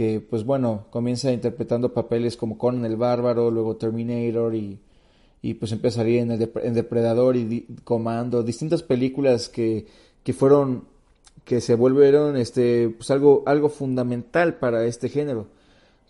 que 0.00 0.20
pues 0.20 0.44
bueno, 0.44 0.86
comienza 0.88 1.30
interpretando 1.30 1.92
papeles 1.92 2.38
como 2.38 2.56
Conan 2.56 2.86
el 2.86 2.96
Bárbaro, 2.96 3.50
luego 3.50 3.76
Terminator 3.76 4.54
y 4.54 4.78
y 5.42 5.54
pues 5.54 5.72
empezaría 5.72 6.22
en, 6.22 6.30
en 6.30 6.74
Depredador 6.74 7.36
y 7.36 7.66
Comando, 7.84 8.42
distintas 8.42 8.82
películas 8.82 9.48
que, 9.50 9.86
que 10.22 10.32
fueron, 10.32 10.84
que 11.44 11.60
se 11.60 11.74
volvieron 11.74 12.36
este, 12.36 12.90
pues 12.90 13.10
algo, 13.10 13.42
algo 13.46 13.68
fundamental 13.68 14.54
para 14.54 14.84
este 14.84 15.08
género. 15.08 15.46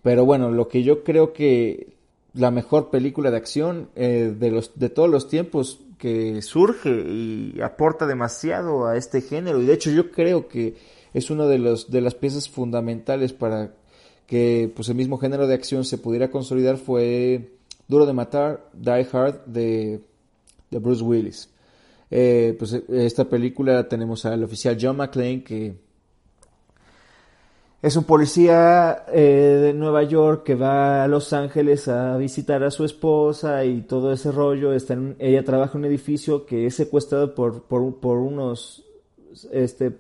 Pero 0.02 0.24
bueno, 0.24 0.50
lo 0.50 0.68
que 0.68 0.82
yo 0.82 1.04
creo 1.04 1.32
que 1.32 1.94
la 2.34 2.50
mejor 2.50 2.90
película 2.90 3.30
de 3.30 3.36
acción 3.36 3.88
eh, 3.96 4.34
de, 4.38 4.50
los, 4.50 4.78
de 4.78 4.88
todos 4.88 5.08
los 5.08 5.28
tiempos 5.28 5.80
que 5.98 6.42
surge 6.42 6.90
y 6.90 7.60
aporta 7.60 8.06
demasiado 8.06 8.86
a 8.86 8.96
este 8.96 9.20
género 9.20 9.60
y 9.60 9.66
de 9.66 9.74
hecho 9.74 9.90
yo 9.90 10.10
creo 10.10 10.48
que 10.48 10.76
es 11.12 11.30
una 11.30 11.46
de, 11.46 11.58
los, 11.58 11.90
de 11.90 12.00
las 12.00 12.14
piezas 12.14 12.48
fundamentales 12.48 13.32
para 13.32 13.74
que 14.30 14.70
pues 14.76 14.88
el 14.88 14.94
mismo 14.94 15.18
género 15.18 15.48
de 15.48 15.54
acción 15.54 15.84
se 15.84 15.98
pudiera 15.98 16.30
consolidar 16.30 16.76
fue 16.76 17.50
Duro 17.88 18.06
de 18.06 18.12
Matar, 18.12 18.64
Die 18.72 19.08
Hard 19.12 19.44
de, 19.46 20.00
Bruce 20.70 21.02
Willis. 21.02 21.50
Eh, 22.12 22.54
pues 22.56 22.74
esta 22.74 23.24
película 23.24 23.88
tenemos 23.88 24.24
al 24.24 24.44
oficial 24.44 24.78
John 24.80 24.98
McClane 24.98 25.42
que 25.42 25.74
es 27.82 27.96
un 27.96 28.04
policía 28.04 29.04
eh, 29.12 29.22
de 29.62 29.72
Nueva 29.72 30.04
York 30.04 30.44
que 30.44 30.54
va 30.54 31.02
a 31.02 31.08
Los 31.08 31.32
Ángeles 31.32 31.88
a 31.88 32.16
visitar 32.16 32.62
a 32.62 32.70
su 32.70 32.84
esposa 32.84 33.64
y 33.64 33.80
todo 33.80 34.12
ese 34.12 34.30
rollo. 34.30 34.72
Está 34.72 34.96
ella 35.18 35.42
trabaja 35.44 35.72
en 35.72 35.80
un 35.80 35.84
edificio 35.86 36.46
que 36.46 36.66
es 36.66 36.76
secuestrado 36.76 37.34
por, 37.34 37.64
por, 37.64 38.18
unos 38.18 38.84
este 39.50 39.90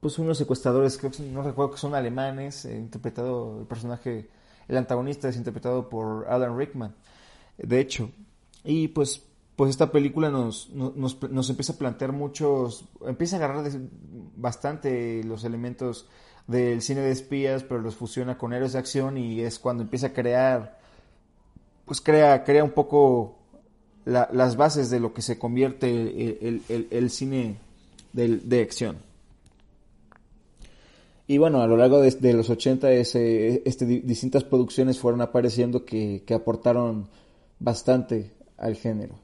pues 0.00 0.18
unos 0.18 0.38
secuestradores, 0.38 0.98
creo 0.98 1.10
que 1.10 1.22
no 1.22 1.42
recuerdo 1.42 1.72
que 1.72 1.78
son 1.78 1.94
alemanes, 1.94 2.64
eh, 2.64 2.76
interpretado 2.76 3.60
el 3.60 3.66
personaje, 3.66 4.28
el 4.68 4.76
antagonista 4.76 5.28
es 5.28 5.36
interpretado 5.36 5.88
por 5.88 6.26
Alan 6.28 6.56
Rickman 6.56 6.94
de 7.62 7.80
hecho. 7.80 8.10
Y 8.64 8.88
pues, 8.88 9.22
pues 9.56 9.70
esta 9.70 9.90
película 9.92 10.30
nos, 10.30 10.70
nos, 10.70 11.22
nos 11.22 11.50
empieza 11.50 11.74
a 11.74 11.76
plantear 11.76 12.12
muchos, 12.12 12.84
empieza 13.06 13.36
a 13.36 13.38
agarrar 13.38 13.70
bastante 14.36 15.22
los 15.24 15.44
elementos 15.44 16.06
del 16.46 16.82
cine 16.82 17.00
de 17.00 17.12
espías, 17.12 17.62
pero 17.62 17.80
los 17.80 17.96
fusiona 17.96 18.36
con 18.36 18.52
héroes 18.52 18.72
de 18.72 18.78
acción 18.78 19.16
y 19.16 19.40
es 19.40 19.58
cuando 19.58 19.82
empieza 19.82 20.08
a 20.08 20.12
crear, 20.12 20.78
pues 21.84 22.00
crea, 22.00 22.44
crea 22.44 22.64
un 22.64 22.72
poco 22.72 23.36
las 24.04 24.56
bases 24.56 24.90
de 24.90 24.98
lo 24.98 25.12
que 25.12 25.22
se 25.22 25.38
convierte 25.38 25.88
el, 25.88 27.10
cine 27.10 27.58
de, 28.12 28.62
acción. 28.62 28.96
Y 31.30 31.38
bueno, 31.38 31.62
a 31.62 31.68
lo 31.68 31.76
largo 31.76 32.00
de, 32.00 32.32
los 32.32 32.50
80 32.50 32.90
ese, 32.90 33.62
este, 33.64 33.86
distintas 33.86 34.42
producciones 34.42 34.98
fueron 34.98 35.20
apareciendo 35.20 35.84
que, 35.84 36.24
que 36.26 36.34
aportaron 36.34 37.06
bastante 37.60 38.32
al 38.58 38.74
género. 38.74 39.14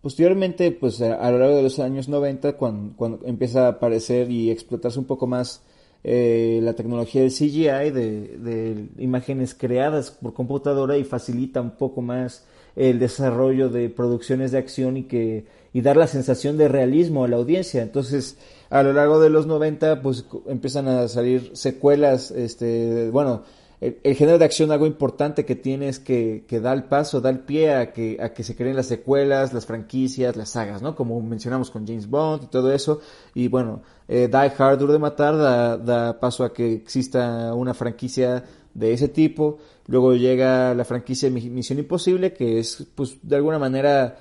Posteriormente, 0.00 0.70
pues 0.72 1.02
a, 1.02 1.30
lo 1.30 1.38
largo 1.38 1.56
de 1.56 1.62
los 1.62 1.78
años 1.78 2.08
90, 2.08 2.54
cuando, 2.56 2.96
cuando, 2.96 3.26
empieza 3.26 3.66
a 3.66 3.72
aparecer 3.72 4.30
y 4.30 4.50
explotarse 4.50 4.98
un 4.98 5.04
poco 5.04 5.26
más 5.26 5.60
eh, 6.04 6.60
la 6.62 6.72
tecnología 6.72 7.20
del 7.20 7.30
CGI, 7.32 7.90
de, 7.90 7.90
de, 8.38 8.86
imágenes 8.96 9.54
creadas 9.54 10.10
por 10.10 10.32
computadora 10.32 10.96
y 10.96 11.04
facilita 11.04 11.60
un 11.60 11.72
poco 11.72 12.00
más 12.00 12.46
el 12.76 12.98
desarrollo 12.98 13.68
de 13.68 13.90
producciones 13.90 14.52
de 14.52 14.58
acción 14.58 14.96
y 14.96 15.02
que 15.02 15.44
y 15.72 15.80
dar 15.80 15.96
la 15.96 16.06
sensación 16.06 16.58
de 16.58 16.68
realismo 16.68 17.24
a 17.24 17.28
la 17.28 17.36
audiencia. 17.36 17.82
Entonces, 17.82 18.36
a 18.70 18.82
lo 18.82 18.92
largo 18.92 19.20
de 19.20 19.30
los 19.30 19.46
90, 19.46 20.02
pues 20.02 20.24
empiezan 20.46 20.88
a 20.88 21.08
salir 21.08 21.50
secuelas, 21.54 22.30
este, 22.30 23.10
bueno, 23.10 23.42
el, 23.82 24.14
género 24.14 24.38
de 24.38 24.44
acción 24.44 24.70
algo 24.70 24.86
importante 24.86 25.44
que 25.44 25.56
tiene 25.56 25.88
es 25.88 25.98
que, 25.98 26.44
que, 26.46 26.60
da 26.60 26.72
el 26.72 26.84
paso, 26.84 27.20
da 27.20 27.30
el 27.30 27.40
pie 27.40 27.74
a 27.74 27.92
que, 27.92 28.16
a 28.20 28.32
que 28.32 28.44
se 28.44 28.54
creen 28.54 28.76
las 28.76 28.86
secuelas, 28.86 29.52
las 29.52 29.66
franquicias, 29.66 30.36
las 30.36 30.50
sagas, 30.50 30.82
¿no? 30.82 30.94
Como 30.94 31.20
mencionamos 31.20 31.70
con 31.70 31.84
James 31.84 32.08
Bond 32.08 32.44
y 32.44 32.46
todo 32.46 32.72
eso. 32.72 33.00
Y 33.34 33.48
bueno, 33.48 33.82
eh, 34.06 34.28
Die 34.30 34.52
Hard, 34.56 34.78
Duro 34.78 34.92
de 34.92 35.00
Matar, 35.00 35.36
da, 35.36 35.76
da 35.78 36.20
paso 36.20 36.44
a 36.44 36.52
que 36.52 36.72
exista 36.72 37.52
una 37.54 37.74
franquicia 37.74 38.44
de 38.72 38.92
ese 38.92 39.08
tipo. 39.08 39.58
Luego 39.88 40.14
llega 40.14 40.74
la 40.74 40.84
franquicia 40.84 41.28
Misión 41.28 41.80
Imposible, 41.80 42.32
que 42.32 42.60
es, 42.60 42.86
pues, 42.94 43.18
de 43.20 43.34
alguna 43.34 43.58
manera 43.58 44.16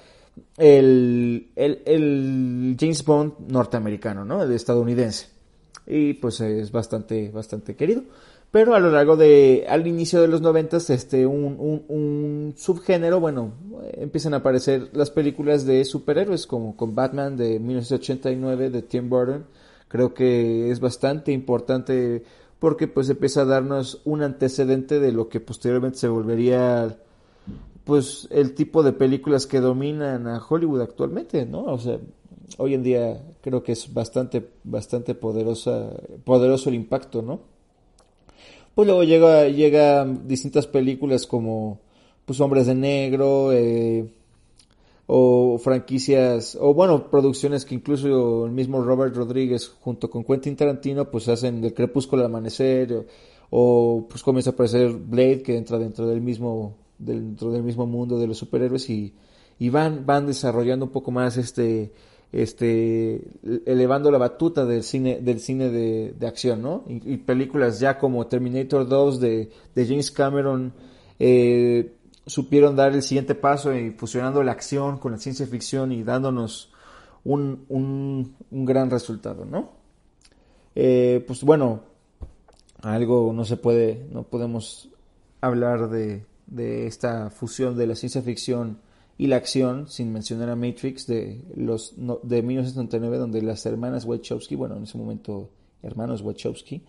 el, 0.57 1.51
el, 1.55 1.81
el 1.85 2.77
James 2.79 3.03
Bond 3.05 3.33
norteamericano, 3.47 4.25
¿no? 4.25 4.43
El 4.43 4.51
estadounidense. 4.51 5.27
Y 5.87 6.13
pues 6.13 6.39
es 6.41 6.71
bastante, 6.71 7.29
bastante 7.31 7.75
querido. 7.75 8.03
Pero 8.51 8.75
a 8.75 8.79
lo 8.79 8.91
largo 8.91 9.15
de, 9.15 9.65
al 9.69 9.87
inicio 9.87 10.21
de 10.21 10.27
los 10.27 10.41
noventas, 10.41 10.89
este, 10.89 11.25
un, 11.25 11.55
un, 11.57 11.85
un, 11.87 12.53
subgénero, 12.57 13.21
bueno, 13.21 13.53
empiezan 13.93 14.33
a 14.33 14.37
aparecer 14.37 14.89
las 14.91 15.09
películas 15.09 15.65
de 15.65 15.85
superhéroes, 15.85 16.47
como 16.47 16.75
con 16.75 16.93
Batman 16.93 17.37
de 17.37 17.59
1989 17.59 18.69
de 18.69 18.81
Tim 18.81 19.09
Burton. 19.09 19.45
Creo 19.87 20.13
que 20.13 20.69
es 20.69 20.81
bastante 20.81 21.31
importante 21.31 22.23
porque 22.59 22.87
pues 22.87 23.09
empieza 23.09 23.41
a 23.41 23.45
darnos 23.45 24.01
un 24.05 24.21
antecedente 24.21 24.99
de 24.99 25.11
lo 25.13 25.29
que 25.29 25.39
posteriormente 25.39 25.97
se 25.97 26.09
volvería 26.09 26.97
pues 27.83 28.27
el 28.31 28.53
tipo 28.53 28.83
de 28.83 28.93
películas 28.93 29.47
que 29.47 29.59
dominan 29.59 30.27
a 30.27 30.41
Hollywood 30.47 30.81
actualmente, 30.81 31.45
¿no? 31.45 31.63
O 31.63 31.77
sea, 31.77 31.99
hoy 32.57 32.73
en 32.73 32.83
día 32.83 33.21
creo 33.41 33.63
que 33.63 33.71
es 33.71 33.93
bastante, 33.93 34.47
bastante 34.63 35.15
poderosa, 35.15 35.91
poderoso 36.23 36.69
el 36.69 36.75
impacto, 36.75 37.21
¿no? 37.21 37.39
Pues 38.75 38.87
luego 38.87 39.03
llega, 39.03 40.05
distintas 40.05 40.67
películas 40.67 41.27
como 41.27 41.79
pues 42.25 42.39
Hombres 42.39 42.67
de 42.67 42.75
Negro, 42.75 43.51
eh, 43.51 44.09
o 45.07 45.57
franquicias, 45.57 46.57
o 46.59 46.73
bueno, 46.73 47.09
producciones 47.09 47.65
que 47.65 47.75
incluso 47.75 48.45
el 48.45 48.51
mismo 48.53 48.81
Robert 48.81 49.13
Rodríguez 49.13 49.67
junto 49.67 50.09
con 50.09 50.23
Quentin 50.23 50.55
Tarantino 50.55 51.11
pues 51.11 51.27
hacen 51.27 51.61
El 51.63 51.73
Crepúsculo 51.73 52.21
al 52.21 52.27
Amanecer, 52.27 53.05
o, 53.49 54.07
pues 54.09 54.23
comienza 54.23 54.51
a 54.51 54.53
aparecer 54.53 54.93
Blade 54.93 55.41
que 55.41 55.57
entra 55.57 55.77
dentro 55.77 56.07
del 56.07 56.21
mismo, 56.21 56.77
dentro 57.05 57.51
del 57.51 57.63
mismo 57.63 57.85
mundo 57.85 58.19
de 58.19 58.27
los 58.27 58.37
superhéroes 58.37 58.89
y, 58.89 59.13
van, 59.69 60.05
van 60.05 60.27
desarrollando 60.27 60.85
un 60.85 60.91
poco 60.91 61.11
más 61.11 61.37
este, 61.37 61.91
este, 62.31 63.21
elevando 63.65 64.09
la 64.11 64.17
batuta 64.17 64.65
del 64.65 64.83
cine, 64.83 65.19
del 65.21 65.39
cine 65.39 65.69
de, 65.69 66.13
de 66.17 66.27
acción, 66.27 66.61
¿no? 66.61 66.83
Y, 66.87 67.17
películas 67.17 67.79
ya 67.79 67.97
como 67.97 68.27
Terminator 68.27 68.87
2 68.87 69.19
de, 69.19 69.49
de 69.75 69.85
James 69.85 70.11
Cameron, 70.11 70.73
eh, 71.19 71.93
supieron 72.25 72.75
dar 72.75 72.93
el 72.93 73.01
siguiente 73.01 73.35
paso 73.35 73.75
y 73.75 73.91
fusionando 73.91 74.43
la 74.43 74.53
acción 74.53 74.97
con 74.97 75.11
la 75.11 75.17
ciencia 75.17 75.45
ficción 75.47 75.91
y 75.91 76.03
dándonos 76.03 76.71
un, 77.23 77.65
un, 77.69 78.35
un 78.49 78.65
gran 78.65 78.89
resultado, 78.89 79.45
¿no? 79.45 79.71
Eh, 80.75 81.23
pues 81.27 81.43
bueno, 81.43 81.81
algo 82.81 83.33
no 83.33 83.45
se 83.45 83.57
puede, 83.57 84.07
no 84.11 84.23
podemos 84.23 84.89
hablar 85.41 85.89
de, 85.89 86.25
de 86.51 86.85
esta 86.85 87.29
fusión 87.29 87.77
de 87.77 87.87
la 87.87 87.95
ciencia 87.95 88.21
ficción 88.21 88.79
y 89.17 89.27
la 89.27 89.37
acción, 89.37 89.87
sin 89.87 90.11
mencionar 90.11 90.49
a 90.49 90.55
Matrix 90.55 91.07
de 91.07 91.41
los 91.55 91.93
de 91.95 92.41
1979, 92.41 93.17
donde 93.17 93.41
las 93.41 93.65
hermanas 93.65 94.05
Wachowski, 94.05 94.55
bueno, 94.55 94.75
en 94.75 94.83
ese 94.83 94.97
momento 94.97 95.49
hermanos 95.81 96.21
Wachowski, 96.21 96.83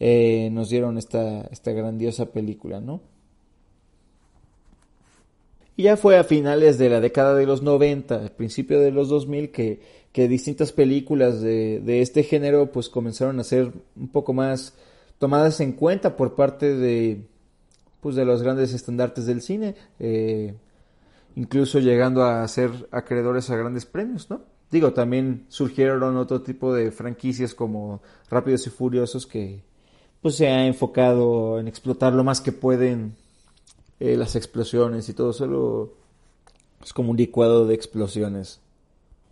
eh, 0.00 0.48
nos 0.50 0.70
dieron 0.70 0.98
esta, 0.98 1.42
esta 1.42 1.72
grandiosa 1.72 2.32
película, 2.32 2.80
¿no? 2.80 3.02
Y 5.76 5.84
ya 5.84 5.96
fue 5.96 6.16
a 6.16 6.24
finales 6.24 6.78
de 6.78 6.88
la 6.88 7.00
década 7.00 7.34
de 7.34 7.46
los 7.46 7.62
90, 7.62 8.14
al 8.14 8.30
principio 8.30 8.80
de 8.80 8.92
los 8.92 9.08
2000, 9.08 9.50
que, 9.50 9.80
que 10.12 10.28
distintas 10.28 10.72
películas 10.72 11.40
de, 11.40 11.80
de 11.80 12.00
este 12.00 12.22
género 12.22 12.70
pues 12.70 12.88
comenzaron 12.88 13.40
a 13.40 13.44
ser 13.44 13.72
un 13.96 14.08
poco 14.08 14.32
más 14.32 14.74
tomadas 15.18 15.60
en 15.60 15.72
cuenta 15.72 16.16
por 16.16 16.36
parte 16.36 16.76
de 16.76 17.26
pues 18.04 18.16
de 18.16 18.26
los 18.26 18.42
grandes 18.42 18.74
estandartes 18.74 19.24
del 19.24 19.40
cine. 19.40 19.74
Eh, 19.98 20.52
incluso 21.36 21.78
llegando 21.78 22.22
a 22.22 22.46
ser 22.48 22.70
acreedores 22.90 23.48
a 23.48 23.56
grandes 23.56 23.86
premios, 23.86 24.28
¿no? 24.28 24.42
Digo, 24.70 24.92
también 24.92 25.46
surgieron 25.48 26.18
otro 26.18 26.42
tipo 26.42 26.74
de 26.74 26.90
franquicias 26.90 27.54
como 27.54 28.02
Rápidos 28.28 28.66
y 28.66 28.70
Furiosos 28.70 29.26
que 29.26 29.62
pues 30.20 30.36
se 30.36 30.48
ha 30.48 30.66
enfocado 30.66 31.58
en 31.58 31.66
explotar 31.66 32.12
lo 32.12 32.24
más 32.24 32.42
que 32.42 32.52
pueden 32.52 33.16
eh, 34.00 34.18
las 34.18 34.36
explosiones 34.36 35.08
y 35.08 35.14
todo, 35.14 35.32
solo 35.32 35.94
es 36.82 36.92
como 36.92 37.10
un 37.10 37.16
licuado 37.16 37.66
de 37.66 37.74
explosiones. 37.74 38.60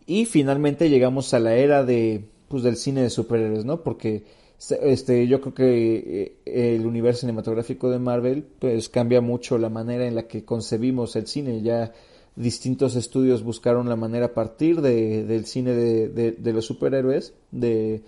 Y 0.07 0.25
finalmente 0.25 0.88
llegamos 0.88 1.35
a 1.35 1.41
la 1.41 1.57
era 1.57 1.85
de 1.85 2.25
pues 2.49 2.62
del 2.62 2.76
cine 2.76 3.02
de 3.02 3.11
superhéroes, 3.11 3.67
¿no? 3.67 3.83
Porque 3.83 4.25
este 4.71 5.26
yo 5.26 5.40
creo 5.40 5.54
que 5.54 6.37
eh, 6.45 6.75
el 6.75 6.87
universo 6.87 7.21
cinematográfico 7.21 7.90
de 7.90 7.99
Marvel 7.99 8.45
pues 8.59 8.88
cambia 8.88 9.21
mucho 9.21 9.59
la 9.59 9.69
manera 9.69 10.07
en 10.07 10.14
la 10.14 10.28
que 10.28 10.45
concebimos 10.45 11.16
el 11.16 11.26
cine. 11.26 11.62
Ya 11.62 11.92
distintos 12.37 12.97
estudios 12.97 13.42
buscaron 13.42 13.88
la 13.88 13.97
manera 13.97 14.26
a 14.26 14.35
partir 14.35 14.81
de, 14.81 15.25
del 15.25 15.47
cine 15.47 15.73
de, 15.73 16.33
de, 16.33 16.52
los 16.52 16.64
superhéroes 16.64 17.35
de, 17.50 18.02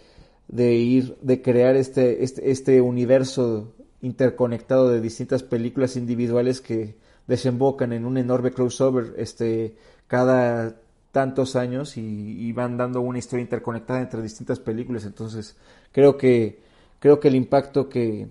de, 0.48 0.74
ir 0.74 1.16
de 1.20 1.42
crear 1.42 1.76
este, 1.76 2.24
este, 2.24 2.50
este 2.50 2.80
universo 2.80 3.74
interconectado 4.00 4.88
de 4.90 5.00
distintas 5.00 5.42
películas 5.42 5.96
individuales 5.96 6.60
que 6.60 6.94
desembocan 7.26 7.92
en 7.92 8.04
un 8.04 8.18
enorme 8.18 8.52
crossover 8.52 9.14
este 9.16 9.76
cada 10.06 10.76
tantos 11.14 11.54
años 11.54 11.96
y, 11.96 12.52
van 12.52 12.76
dando 12.76 13.00
una 13.00 13.18
historia 13.18 13.44
interconectada 13.44 14.00
entre 14.00 14.20
distintas 14.20 14.58
películas. 14.58 15.06
Entonces, 15.06 15.56
creo 15.92 16.18
que, 16.18 16.60
creo 16.98 17.20
que 17.20 17.28
el 17.28 17.36
impacto 17.36 17.88
que, 17.88 18.26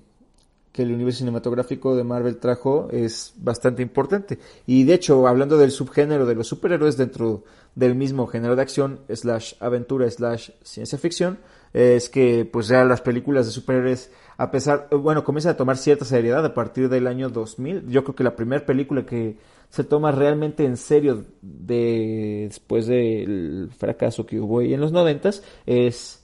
que 0.73 0.83
el 0.83 0.91
universo 0.91 1.19
cinematográfico 1.19 1.95
de 1.95 2.03
Marvel 2.03 2.37
trajo 2.37 2.89
es 2.91 3.33
bastante 3.37 3.81
importante. 3.81 4.37
Y 4.67 4.83
de 4.83 4.95
hecho, 4.95 5.27
hablando 5.27 5.57
del 5.57 5.71
subgénero 5.71 6.25
de 6.25 6.35
los 6.35 6.47
superhéroes 6.47 6.97
dentro 6.97 7.45
del 7.73 7.95
mismo 7.95 8.27
género 8.27 8.57
de 8.57 8.61
acción, 8.61 8.99
slash 9.09 9.53
aventura, 9.61 10.11
slash 10.11 10.51
ciencia 10.61 10.97
ficción, 10.97 11.39
es 11.71 12.09
que 12.09 12.43
pues 12.51 12.67
ya 12.67 12.83
las 12.83 13.01
películas 13.01 13.45
de 13.45 13.53
superhéroes, 13.53 14.11
a 14.37 14.51
pesar, 14.51 14.89
bueno, 14.91 15.23
comienzan 15.23 15.53
a 15.53 15.57
tomar 15.57 15.77
cierta 15.77 16.03
seriedad 16.03 16.45
a 16.45 16.53
partir 16.53 16.89
del 16.89 17.07
año 17.07 17.29
2000. 17.29 17.87
Yo 17.87 18.03
creo 18.03 18.15
que 18.15 18.23
la 18.23 18.35
primera 18.35 18.65
película 18.65 19.05
que 19.05 19.37
se 19.73 19.83
toma 19.83 20.11
realmente 20.11 20.65
en 20.65 20.77
serio 20.77 21.25
de, 21.41 22.45
después 22.47 22.85
del 22.85 23.71
fracaso 23.75 24.23
que 24.23 24.39
hubo 24.39 24.59
ahí 24.59 24.71
en 24.75 24.79
los 24.79 24.91
noventas 24.91 25.41
es 25.65 26.23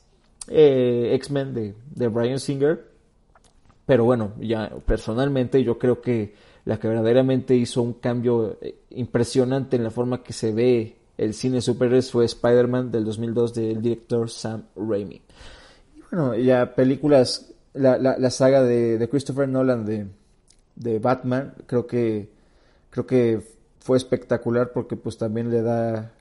eh, 0.50 1.14
X-Men 1.16 1.56
de, 1.56 1.74
de 1.96 2.08
Brian 2.10 2.40
Singer. 2.40 2.86
Pero 3.88 4.06
bueno, 4.06 4.34
ya 4.40 4.70
personalmente 4.86 5.64
yo 5.64 5.80
creo 5.80 6.00
que 6.00 6.36
la 6.64 6.80
que 6.80 6.90
verdaderamente 6.90 7.56
hizo 7.56 7.82
un 7.82 7.94
cambio 7.94 8.60
eh, 8.62 8.76
impresionante 8.92 9.78
en 9.78 9.84
la 9.84 9.90
forma 9.90 10.22
que 10.22 10.34
se 10.34 10.52
ve 10.52 10.98
el 11.18 11.34
cine 11.34 11.60
superhéroes 11.60 12.12
fue 12.12 12.26
Spider-Man 12.26 12.92
del 12.92 13.04
2002 13.04 13.56
del 13.56 13.82
director 13.82 14.30
Sam 14.30 14.66
Raimi. 14.76 15.24
Y 15.96 16.02
bueno, 16.12 16.36
ya 16.36 16.76
películas, 16.76 17.52
la, 17.74 17.98
la, 17.98 18.30
saga 18.30 18.62
de, 18.62 19.00
de, 19.00 19.10
Christopher 19.10 19.50
Nolan 19.50 19.88
de, 19.88 20.06
de 20.76 21.00
Batman, 21.00 21.56
creo 21.66 21.88
que 21.88 22.38
creo 22.90 23.06
que 23.06 23.42
fue 23.80 23.98
espectacular 23.98 24.72
porque 24.74 24.96
pues 24.96 25.18
también 25.18 25.50
le 25.50 25.62
da, 25.62 26.12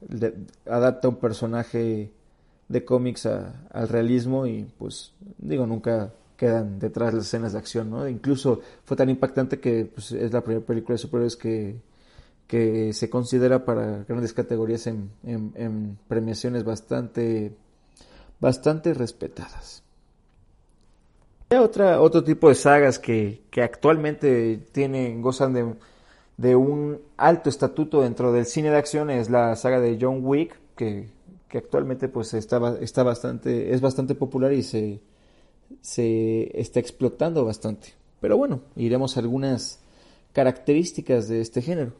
adapta 0.66 1.09
un 1.09 1.16
personaje 1.16 2.11
de 2.68 2.85
cómics 2.85 3.26
al 3.26 3.88
realismo 3.88 4.46
y 4.46 4.66
pues 4.78 5.12
digo, 5.38 5.66
nunca 5.66 6.12
quedan 6.37 6.78
detrás 6.78 7.12
las 7.12 7.26
escenas 7.26 7.52
de 7.52 7.59
acción, 7.59 7.90
¿no? 7.90 8.09
Incluso 8.09 8.61
fue 8.85 8.96
tan 8.96 9.11
impactante 9.11 9.59
que 9.59 9.87
pues, 9.87 10.12
es 10.12 10.33
la 10.33 10.42
primera 10.42 10.64
película 10.64 10.94
de 10.94 10.98
superhéroes 10.98 11.37
que, 11.37 11.81
que 12.46 12.92
se 12.92 13.11
considera 13.11 13.64
para 13.64 14.04
grandes 14.04 14.33
categorías 14.33 14.87
en, 14.87 15.11
en, 15.24 15.98
premiaciones 16.07 16.62
bastante, 16.62 17.57
bastante 18.38 18.94
respetadas. 18.94 19.83
Otra, 21.50 22.00
otro 22.00 22.22
tipo 22.22 22.48
de 22.50 22.54
sagas 22.54 22.98
que, 22.98 23.42
que 23.50 23.62
actualmente 23.62 24.59
tienen, 24.70 25.20
gozan 25.22 25.54
de 25.54 25.74
de 26.38 26.57
un 26.57 27.01
alto 27.16 27.51
estatuto 27.51 28.01
dentro 28.01 28.33
del 28.33 28.46
cine 28.46 28.70
de 28.70 28.77
acción 28.77 29.11
es 29.11 29.29
la 29.29 29.55
saga 29.57 29.81
de 29.81 29.98
John 30.01 30.20
Wick, 30.22 30.59
que, 30.77 31.11
que 31.48 31.59
actualmente 31.59 32.09
pues 32.09 32.33
está, 32.33 32.79
está 32.81 33.03
bastante, 33.03 33.74
es 33.74 33.81
bastante 33.81 34.14
popular 34.14 34.53
y 34.53 34.62
se, 34.62 35.01
se 35.83 36.59
está 36.59 36.81
explotando 36.81 37.44
bastante. 37.44 37.88
Pero 38.20 38.37
bueno, 38.37 38.62
iremos 38.77 39.16
a 39.16 39.20
algunas 39.20 39.81
características 40.33 41.29
de 41.29 41.40
este 41.40 41.61
género. 41.61 41.92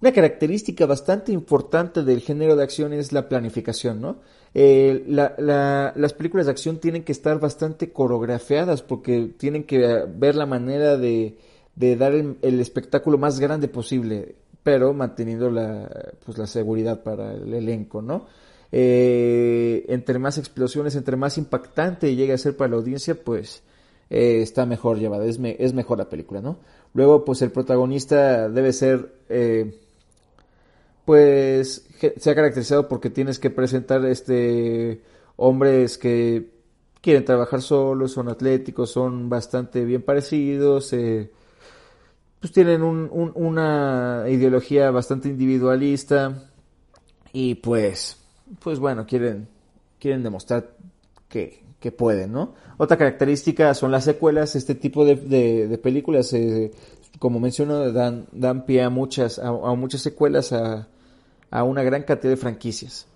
Una 0.00 0.12
característica 0.12 0.86
bastante 0.86 1.30
importante 1.30 2.02
del 2.02 2.20
género 2.22 2.56
de 2.56 2.64
acción 2.64 2.92
es 2.92 3.12
la 3.12 3.28
planificación, 3.28 4.00
¿no? 4.00 4.16
Eh, 4.54 5.04
las 5.06 6.12
películas 6.14 6.46
de 6.46 6.52
acción 6.52 6.78
tienen 6.78 7.04
que 7.04 7.12
estar 7.12 7.38
bastante 7.38 7.92
coreografiadas 7.92 8.82
porque 8.82 9.30
tienen 9.36 9.64
que 9.64 10.04
ver 10.08 10.34
la 10.34 10.46
manera 10.46 10.96
de, 10.96 11.36
de 11.74 11.96
dar 11.96 12.12
el, 12.14 12.60
espectáculo 12.60 13.18
más 13.18 13.40
grande 13.40 13.68
posible, 13.68 14.36
pero 14.62 14.92
manteniendo 14.92 15.50
la, 15.50 15.88
pues, 16.24 16.38
la 16.38 16.46
seguridad 16.46 17.02
para 17.02 17.34
el 17.34 17.52
elenco, 17.54 18.02
¿no? 18.02 18.26
Eh, 18.70 19.84
entre 19.88 20.18
más 20.18 20.38
explosiones, 20.38 20.96
entre 20.96 21.16
más 21.16 21.36
impactante 21.36 22.14
llegue 22.14 22.32
a 22.32 22.38
ser 22.38 22.56
para 22.56 22.70
la 22.70 22.76
audiencia, 22.76 23.14
pues 23.14 23.62
eh, 24.08 24.40
está 24.42 24.66
mejor 24.66 24.98
llevada, 24.98 25.24
es, 25.26 25.38
es, 25.40 25.74
mejor 25.74 25.98
la 25.98 26.08
película, 26.08 26.40
¿no? 26.40 26.58
Luego, 26.94 27.24
pues 27.24 27.42
el 27.42 27.50
protagonista 27.50 28.48
debe 28.48 28.72
ser, 28.72 29.12
eh, 29.28 29.78
pues, 31.04 31.86
se 32.16 32.30
ha 32.30 32.34
caracterizado 32.34 32.88
porque 32.88 33.10
tienes 33.10 33.38
que 33.38 33.50
presentar 33.50 34.04
este 34.06 35.02
hombres 35.36 35.98
que 35.98 36.50
quieren 37.00 37.24
trabajar 37.24 37.60
solos, 37.62 38.12
son 38.12 38.28
atléticos, 38.28 38.90
son 38.90 39.28
bastante 39.28 39.84
bien 39.84 40.02
parecidos, 40.02 40.92
eh, 40.92 41.30
pues 42.42 42.52
tienen 42.52 42.82
una 42.82 44.24
ideología 44.28 44.90
bastante 44.90 45.28
individualista 45.28 46.42
y 47.32 47.54
pues, 47.54 48.16
pues 48.58 48.80
bueno, 48.80 49.06
quieren, 49.06 49.46
quieren 50.00 50.24
demostrar 50.24 50.74
que, 51.28 51.62
que 51.78 51.92
pueden, 51.92 52.32
¿no? 52.32 52.54
Otra 52.78 52.96
característica 52.96 53.72
son 53.74 53.92
las 53.92 54.02
secuelas, 54.02 54.56
este 54.56 54.74
tipo 54.74 55.04
de, 55.04 55.14
de, 55.68 55.78
películas, 55.78 56.32
eh, 56.32 56.72
como 57.20 57.38
menciono, 57.38 57.92
dan, 57.92 58.26
dan 58.32 58.66
pie 58.66 58.82
a 58.82 58.90
muchas, 58.90 59.38
a, 59.38 59.52
muchas 59.76 60.00
secuelas, 60.00 60.52
a, 60.52 60.88
a, 61.48 61.62
una 61.62 61.84
gran 61.84 62.02
cantidad 62.02 62.32
de 62.32 62.36
franquicias. 62.36 63.06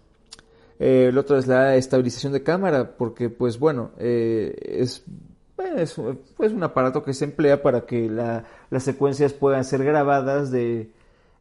Eh, 0.78 1.06
el 1.08 1.18
otro 1.18 1.36
es 1.36 1.48
la 1.48 1.74
estabilización 1.74 2.32
de 2.32 2.44
cámara, 2.44 2.96
porque 2.96 3.28
pues 3.28 3.58
bueno, 3.58 3.90
eh, 3.98 4.54
es, 4.62 5.02
es 5.76 5.96
pues, 6.36 6.52
un 6.52 6.62
aparato 6.62 7.02
que 7.02 7.12
se 7.12 7.24
emplea 7.24 7.60
para 7.60 7.86
que 7.86 8.08
la, 8.08 8.44
las 8.70 8.82
secuencias 8.82 9.32
puedan 9.32 9.64
ser 9.64 9.84
grabadas 9.84 10.50
de, 10.50 10.90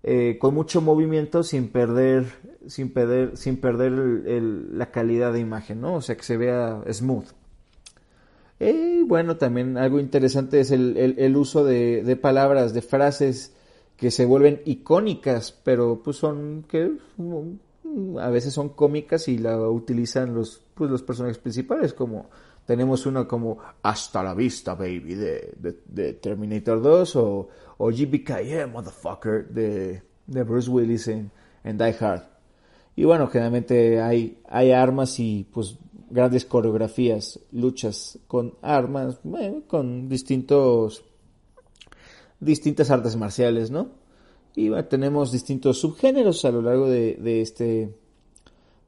eh, 0.03 0.37
con 0.39 0.53
mucho 0.53 0.81
movimiento 0.81 1.43
sin 1.43 1.69
perder, 1.69 2.25
sin 2.67 2.93
perder, 2.93 3.37
sin 3.37 3.57
perder 3.57 3.91
la 3.91 4.91
calidad 4.91 5.33
de 5.33 5.39
imagen, 5.39 5.81
¿no? 5.81 5.95
O 5.95 6.01
sea, 6.01 6.15
que 6.15 6.23
se 6.23 6.37
vea 6.37 6.83
smooth. 6.91 7.25
Y 8.59 9.01
bueno, 9.03 9.37
también 9.37 9.77
algo 9.77 9.99
interesante 9.99 10.59
es 10.59 10.71
el, 10.71 11.15
el, 11.17 11.35
uso 11.35 11.65
de, 11.65 12.03
de, 12.03 12.15
palabras, 12.15 12.73
de 12.73 12.81
frases 12.81 13.53
que 13.97 14.11
se 14.11 14.25
vuelven 14.25 14.61
icónicas, 14.65 15.51
pero 15.51 16.01
pues 16.03 16.17
son 16.17 16.63
que 16.69 16.91
a 18.19 18.29
veces 18.29 18.53
son 18.53 18.69
cómicas 18.69 19.27
y 19.27 19.37
la 19.37 19.57
utilizan 19.69 20.33
los, 20.33 20.61
pues, 20.73 20.89
los 20.91 21.01
personajes 21.01 21.37
principales, 21.37 21.93
como 21.93 22.29
tenemos 22.65 23.05
una 23.05 23.27
como 23.27 23.57
Hasta 23.81 24.23
la 24.23 24.33
vista, 24.33 24.75
baby, 24.75 25.15
de, 25.15 25.53
de, 25.85 26.13
Terminator 26.13 26.81
2, 26.81 27.15
o, 27.15 27.49
o 27.77 27.87
GBK, 27.87 28.67
motherfucker, 28.71 29.47
de, 29.49 30.01
de 30.25 30.43
Bruce 30.43 30.69
Willis 30.69 31.07
en, 31.07 31.31
en 31.63 31.77
Die 31.77 31.95
Hard. 31.99 32.23
Y 32.95 33.03
bueno, 33.03 33.27
generalmente 33.27 34.01
hay, 34.01 34.39
hay 34.47 34.71
armas 34.71 35.19
y 35.19 35.45
pues 35.53 35.77
grandes 36.09 36.45
coreografías, 36.45 37.39
luchas 37.51 38.19
con 38.27 38.55
armas, 38.61 39.19
con 39.67 40.07
distintos, 40.07 41.03
distintas 42.39 42.89
artes 42.89 43.15
marciales, 43.15 43.69
¿no? 43.69 43.89
Y 44.55 44.71
tenemos 44.83 45.33
distintos 45.33 45.79
subgéneros 45.79 46.45
a 46.45 46.51
lo 46.51 46.61
largo 46.61 46.89
de, 46.89 47.15
de 47.15 47.41
este, 47.41 47.93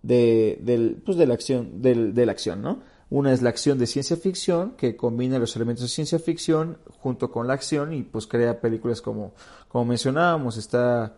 de, 0.02 0.58
del, 0.62 1.02
pues 1.06 1.18
de 1.18 1.28
la 1.28 1.34
acción, 1.34 1.82
del, 1.82 2.13
de 2.13 2.26
la 2.26 2.32
acción, 2.32 2.62
¿no? 2.62 2.80
Una 3.10 3.32
es 3.32 3.41
la 3.41 3.50
acción 3.50 3.78
de 3.78 3.88
ciencia 3.88 4.17
ficción, 4.17 4.74
que 4.76 4.98
combina 4.98 5.39
los 5.39 5.56
elementos 5.56 5.84
de 5.84 5.89
ciencia 5.89 6.20
ficción 6.20 6.78
junto 7.00 7.32
con 7.32 7.48
la 7.48 7.54
acción 7.54 7.93
y 7.93 8.04
pues 8.04 8.28
crea 8.28 8.60
películas 8.60 9.02
como, 9.02 9.34
como 9.70 9.86
mencionábamos, 9.86 10.58
está, 10.58 11.15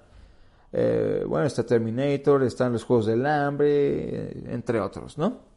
eh, 0.71 1.23
bueno, 1.28 1.47
está 1.47 1.65
Terminator, 1.65 2.43
están 2.43 2.73
los 2.73 2.84
Juegos 2.84 3.08
del 3.08 3.25
Hambre, 3.25 4.54
entre 4.54 4.80
otros, 4.80 5.17
¿no? 5.17 5.49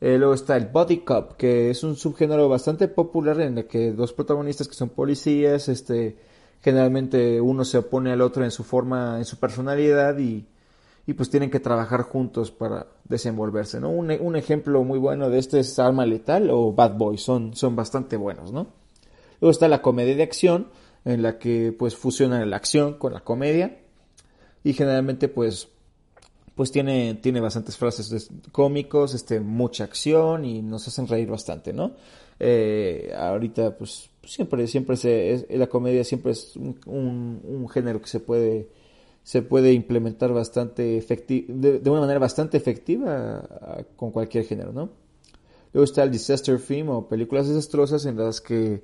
Eh, 0.00 0.18
luego 0.18 0.34
está 0.34 0.56
el 0.56 0.66
Body 0.66 0.98
Cop, 0.98 1.32
que 1.36 1.70
es 1.70 1.82
un 1.82 1.96
subgénero 1.96 2.48
bastante 2.48 2.86
popular 2.88 3.40
en 3.40 3.58
el 3.58 3.66
que 3.66 3.92
dos 3.92 4.12
protagonistas 4.12 4.68
que 4.68 4.74
son 4.74 4.90
policías, 4.90 5.68
este, 5.68 6.16
generalmente 6.60 7.40
uno 7.40 7.64
se 7.64 7.78
opone 7.78 8.12
al 8.12 8.20
otro 8.20 8.44
en 8.44 8.52
su 8.52 8.62
forma, 8.62 9.18
en 9.18 9.24
su 9.24 9.38
personalidad 9.38 10.18
y, 10.18 10.46
y 11.06 11.14
pues 11.14 11.30
tienen 11.30 11.50
que 11.50 11.60
trabajar 11.60 12.02
juntos 12.02 12.50
para 12.50 12.86
desenvolverse, 13.04 13.80
¿no? 13.80 13.90
Un, 13.90 14.36
ejemplo 14.36 14.84
muy 14.84 14.98
bueno 14.98 15.30
de 15.30 15.38
este 15.38 15.60
es 15.60 15.78
Arma 15.78 16.06
Letal 16.06 16.50
o 16.50 16.72
Bad 16.72 16.96
Boys, 16.96 17.22
son, 17.22 17.54
son 17.56 17.74
bastante 17.74 18.16
buenos, 18.16 18.52
¿no? 18.52 18.68
Luego 19.40 19.50
está 19.50 19.68
la 19.68 19.82
comedia 19.82 20.14
de 20.14 20.22
acción, 20.22 20.68
en 21.04 21.22
la 21.22 21.38
que 21.38 21.74
pues 21.76 21.96
fusionan 21.96 22.48
la 22.48 22.56
acción 22.56 22.94
con 22.94 23.12
la 23.12 23.20
comedia 23.20 23.80
y 24.62 24.72
generalmente 24.72 25.28
pues 25.28 25.68
pues 26.54 26.70
tiene, 26.70 27.14
tiene 27.14 27.40
bastantes 27.40 27.76
frases 27.76 28.28
cómicos, 28.52 29.14
este, 29.14 29.40
mucha 29.40 29.84
acción 29.84 30.44
y 30.44 30.62
nos 30.62 30.86
hacen 30.86 31.08
reír 31.08 31.28
bastante, 31.28 31.72
¿no? 31.72 31.92
Eh, 32.38 33.12
ahorita, 33.16 33.76
pues, 33.76 34.10
siempre, 34.24 34.66
siempre 34.66 34.96
se, 34.96 35.46
la 35.50 35.68
comedia 35.68 36.04
siempre 36.04 36.32
es 36.32 36.54
un, 36.56 37.68
género 37.72 38.00
que 38.00 38.08
se 38.08 38.20
puede, 38.20 38.68
se 39.22 39.42
puede 39.42 39.72
implementar 39.72 40.32
bastante 40.32 40.96
efecti 40.96 41.46
de, 41.48 41.78
de, 41.78 41.90
una 41.90 42.00
manera 42.00 42.18
bastante 42.18 42.56
efectiva 42.56 43.86
con 43.96 44.10
cualquier 44.10 44.44
género, 44.44 44.72
¿no? 44.72 44.90
Luego 45.72 45.84
está 45.84 46.02
el 46.02 46.10
disaster 46.10 46.58
film 46.58 46.90
o 46.90 47.08
películas 47.08 47.48
desastrosas 47.48 48.04
en 48.04 48.16
las 48.18 48.40
que, 48.40 48.82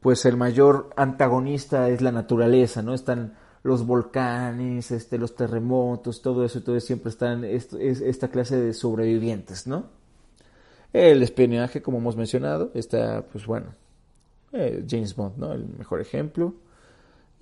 pues, 0.00 0.24
el 0.24 0.36
mayor 0.36 0.90
antagonista 0.96 1.88
es 1.90 2.00
la 2.00 2.10
naturaleza, 2.10 2.82
¿no? 2.82 2.94
Están 2.94 3.34
los 3.62 3.86
volcanes, 3.86 4.90
este, 4.90 5.16
los 5.16 5.34
terremotos, 5.34 6.22
todo 6.22 6.44
eso, 6.44 6.62
todo 6.62 6.78
siempre 6.80 7.10
están 7.10 7.44
es, 7.44 7.72
esta 7.72 8.28
clase 8.28 8.60
de 8.60 8.74
sobrevivientes, 8.74 9.66
¿no? 9.66 9.86
El 10.92 11.22
espionaje, 11.22 11.82
como 11.82 11.98
hemos 11.98 12.16
mencionado, 12.16 12.70
está, 12.74 13.24
pues 13.32 13.46
bueno, 13.46 13.68
eh, 14.52 14.84
James 14.88 15.16
Bond, 15.16 15.38
¿no? 15.38 15.52
El 15.52 15.66
mejor 15.78 16.00
ejemplo. 16.00 16.54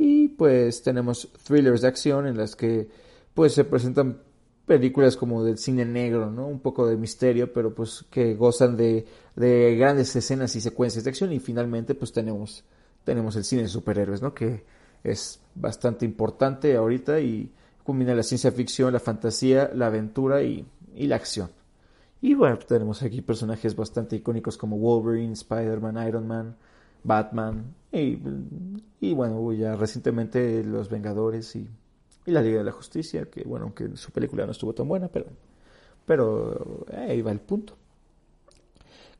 Y 0.04 0.26
pues 0.30 0.82
tenemos 0.82 1.28
thrillers 1.44 1.82
de 1.82 1.86
acción 1.86 2.26
en 2.26 2.36
las 2.36 2.56
que 2.56 2.88
pues 3.34 3.52
se 3.52 3.62
presentan 3.62 4.18
películas 4.66 5.16
como 5.16 5.44
del 5.44 5.58
cine 5.58 5.84
negro, 5.84 6.28
¿no? 6.28 6.48
Un 6.48 6.58
poco 6.58 6.88
de 6.88 6.96
misterio, 6.96 7.52
pero 7.52 7.72
pues 7.72 8.04
que 8.10 8.34
gozan 8.34 8.76
de, 8.76 9.06
de 9.36 9.76
grandes 9.76 10.16
escenas 10.16 10.56
y 10.56 10.60
secuencias 10.60 11.04
de 11.04 11.10
acción. 11.10 11.32
Y 11.32 11.38
finalmente 11.38 11.94
pues 11.94 12.10
tenemos, 12.10 12.64
tenemos 13.04 13.36
el 13.36 13.44
cine 13.44 13.62
de 13.62 13.68
superhéroes, 13.68 14.20
¿no? 14.22 14.34
Que 14.34 14.64
es 15.04 15.38
bastante 15.54 16.04
importante 16.04 16.74
ahorita 16.74 17.20
y 17.20 17.52
combina 17.84 18.12
la 18.12 18.24
ciencia 18.24 18.50
ficción, 18.50 18.92
la 18.92 18.98
fantasía, 18.98 19.70
la 19.72 19.86
aventura 19.86 20.42
y, 20.42 20.66
y 20.96 21.06
la 21.06 21.14
acción. 21.14 21.48
Y 22.20 22.34
bueno, 22.34 22.58
tenemos 22.58 23.04
aquí 23.04 23.20
personajes 23.20 23.76
bastante 23.76 24.16
icónicos 24.16 24.58
como 24.58 24.78
Wolverine, 24.78 25.34
Spider-Man, 25.34 26.08
Iron 26.08 26.26
Man, 26.26 26.56
Batman 27.04 27.76
y, 27.92 28.18
y, 29.00 29.14
bueno, 29.14 29.52
ya 29.52 29.76
recientemente 29.76 30.64
Los 30.64 30.88
Vengadores 30.88 31.54
y, 31.56 31.68
y, 32.26 32.30
la 32.30 32.42
Liga 32.42 32.58
de 32.58 32.64
la 32.64 32.72
Justicia, 32.72 33.26
que 33.30 33.44
bueno, 33.44 33.66
aunque 33.66 33.96
su 33.96 34.10
película 34.10 34.46
no 34.46 34.52
estuvo 34.52 34.72
tan 34.72 34.88
buena, 34.88 35.08
pero, 35.08 35.26
pero 36.06 36.86
ahí 36.96 37.20
va 37.22 37.32
el 37.32 37.40
punto. 37.40 37.76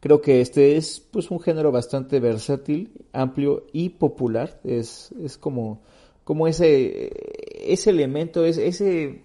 Creo 0.03 0.21
que 0.21 0.41
este 0.41 0.77
es 0.77 0.99
pues 0.99 1.31
un 1.31 1.39
género 1.39 1.71
bastante 1.71 2.19
versátil, 2.19 2.91
amplio 3.13 3.67
y 3.73 3.91
popular. 3.91 4.59
Es, 4.65 5.13
es 5.23 5.39
como, 5.39 5.81
como 6.25 6.49
ese, 6.49 7.13
ese 7.55 7.91
elemento, 7.91 8.45
es, 8.45 8.59
ese 8.59 9.23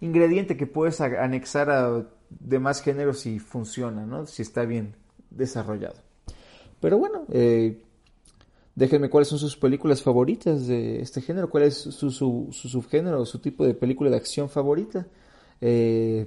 ingrediente 0.00 0.56
que 0.56 0.68
puedes 0.68 1.00
anexar 1.00 1.70
a 1.70 2.06
demás 2.30 2.82
géneros 2.82 3.18
si 3.18 3.40
funciona, 3.40 4.06
¿no? 4.06 4.26
Si 4.26 4.42
está 4.42 4.64
bien 4.64 4.94
desarrollado. 5.30 5.96
Pero 6.78 6.98
bueno, 6.98 7.24
eh, 7.32 7.81
déjenme 8.74 9.10
cuáles 9.10 9.28
son 9.28 9.38
sus 9.38 9.56
películas 9.56 10.02
favoritas 10.02 10.66
de 10.66 11.00
este 11.00 11.20
género, 11.20 11.50
cuál 11.50 11.64
es 11.64 11.76
su, 11.76 12.10
su, 12.10 12.48
su 12.50 12.68
subgénero, 12.68 13.24
su 13.26 13.38
tipo 13.38 13.64
de 13.64 13.74
película 13.74 14.10
de 14.10 14.16
acción 14.16 14.48
favorita. 14.48 15.06
Eh, 15.60 16.26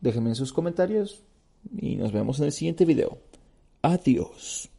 déjenme 0.00 0.30
en 0.30 0.36
sus 0.36 0.52
comentarios 0.52 1.22
y 1.76 1.96
nos 1.96 2.12
vemos 2.12 2.38
en 2.38 2.46
el 2.46 2.52
siguiente 2.52 2.84
video. 2.84 3.18
Adiós. 3.82 4.70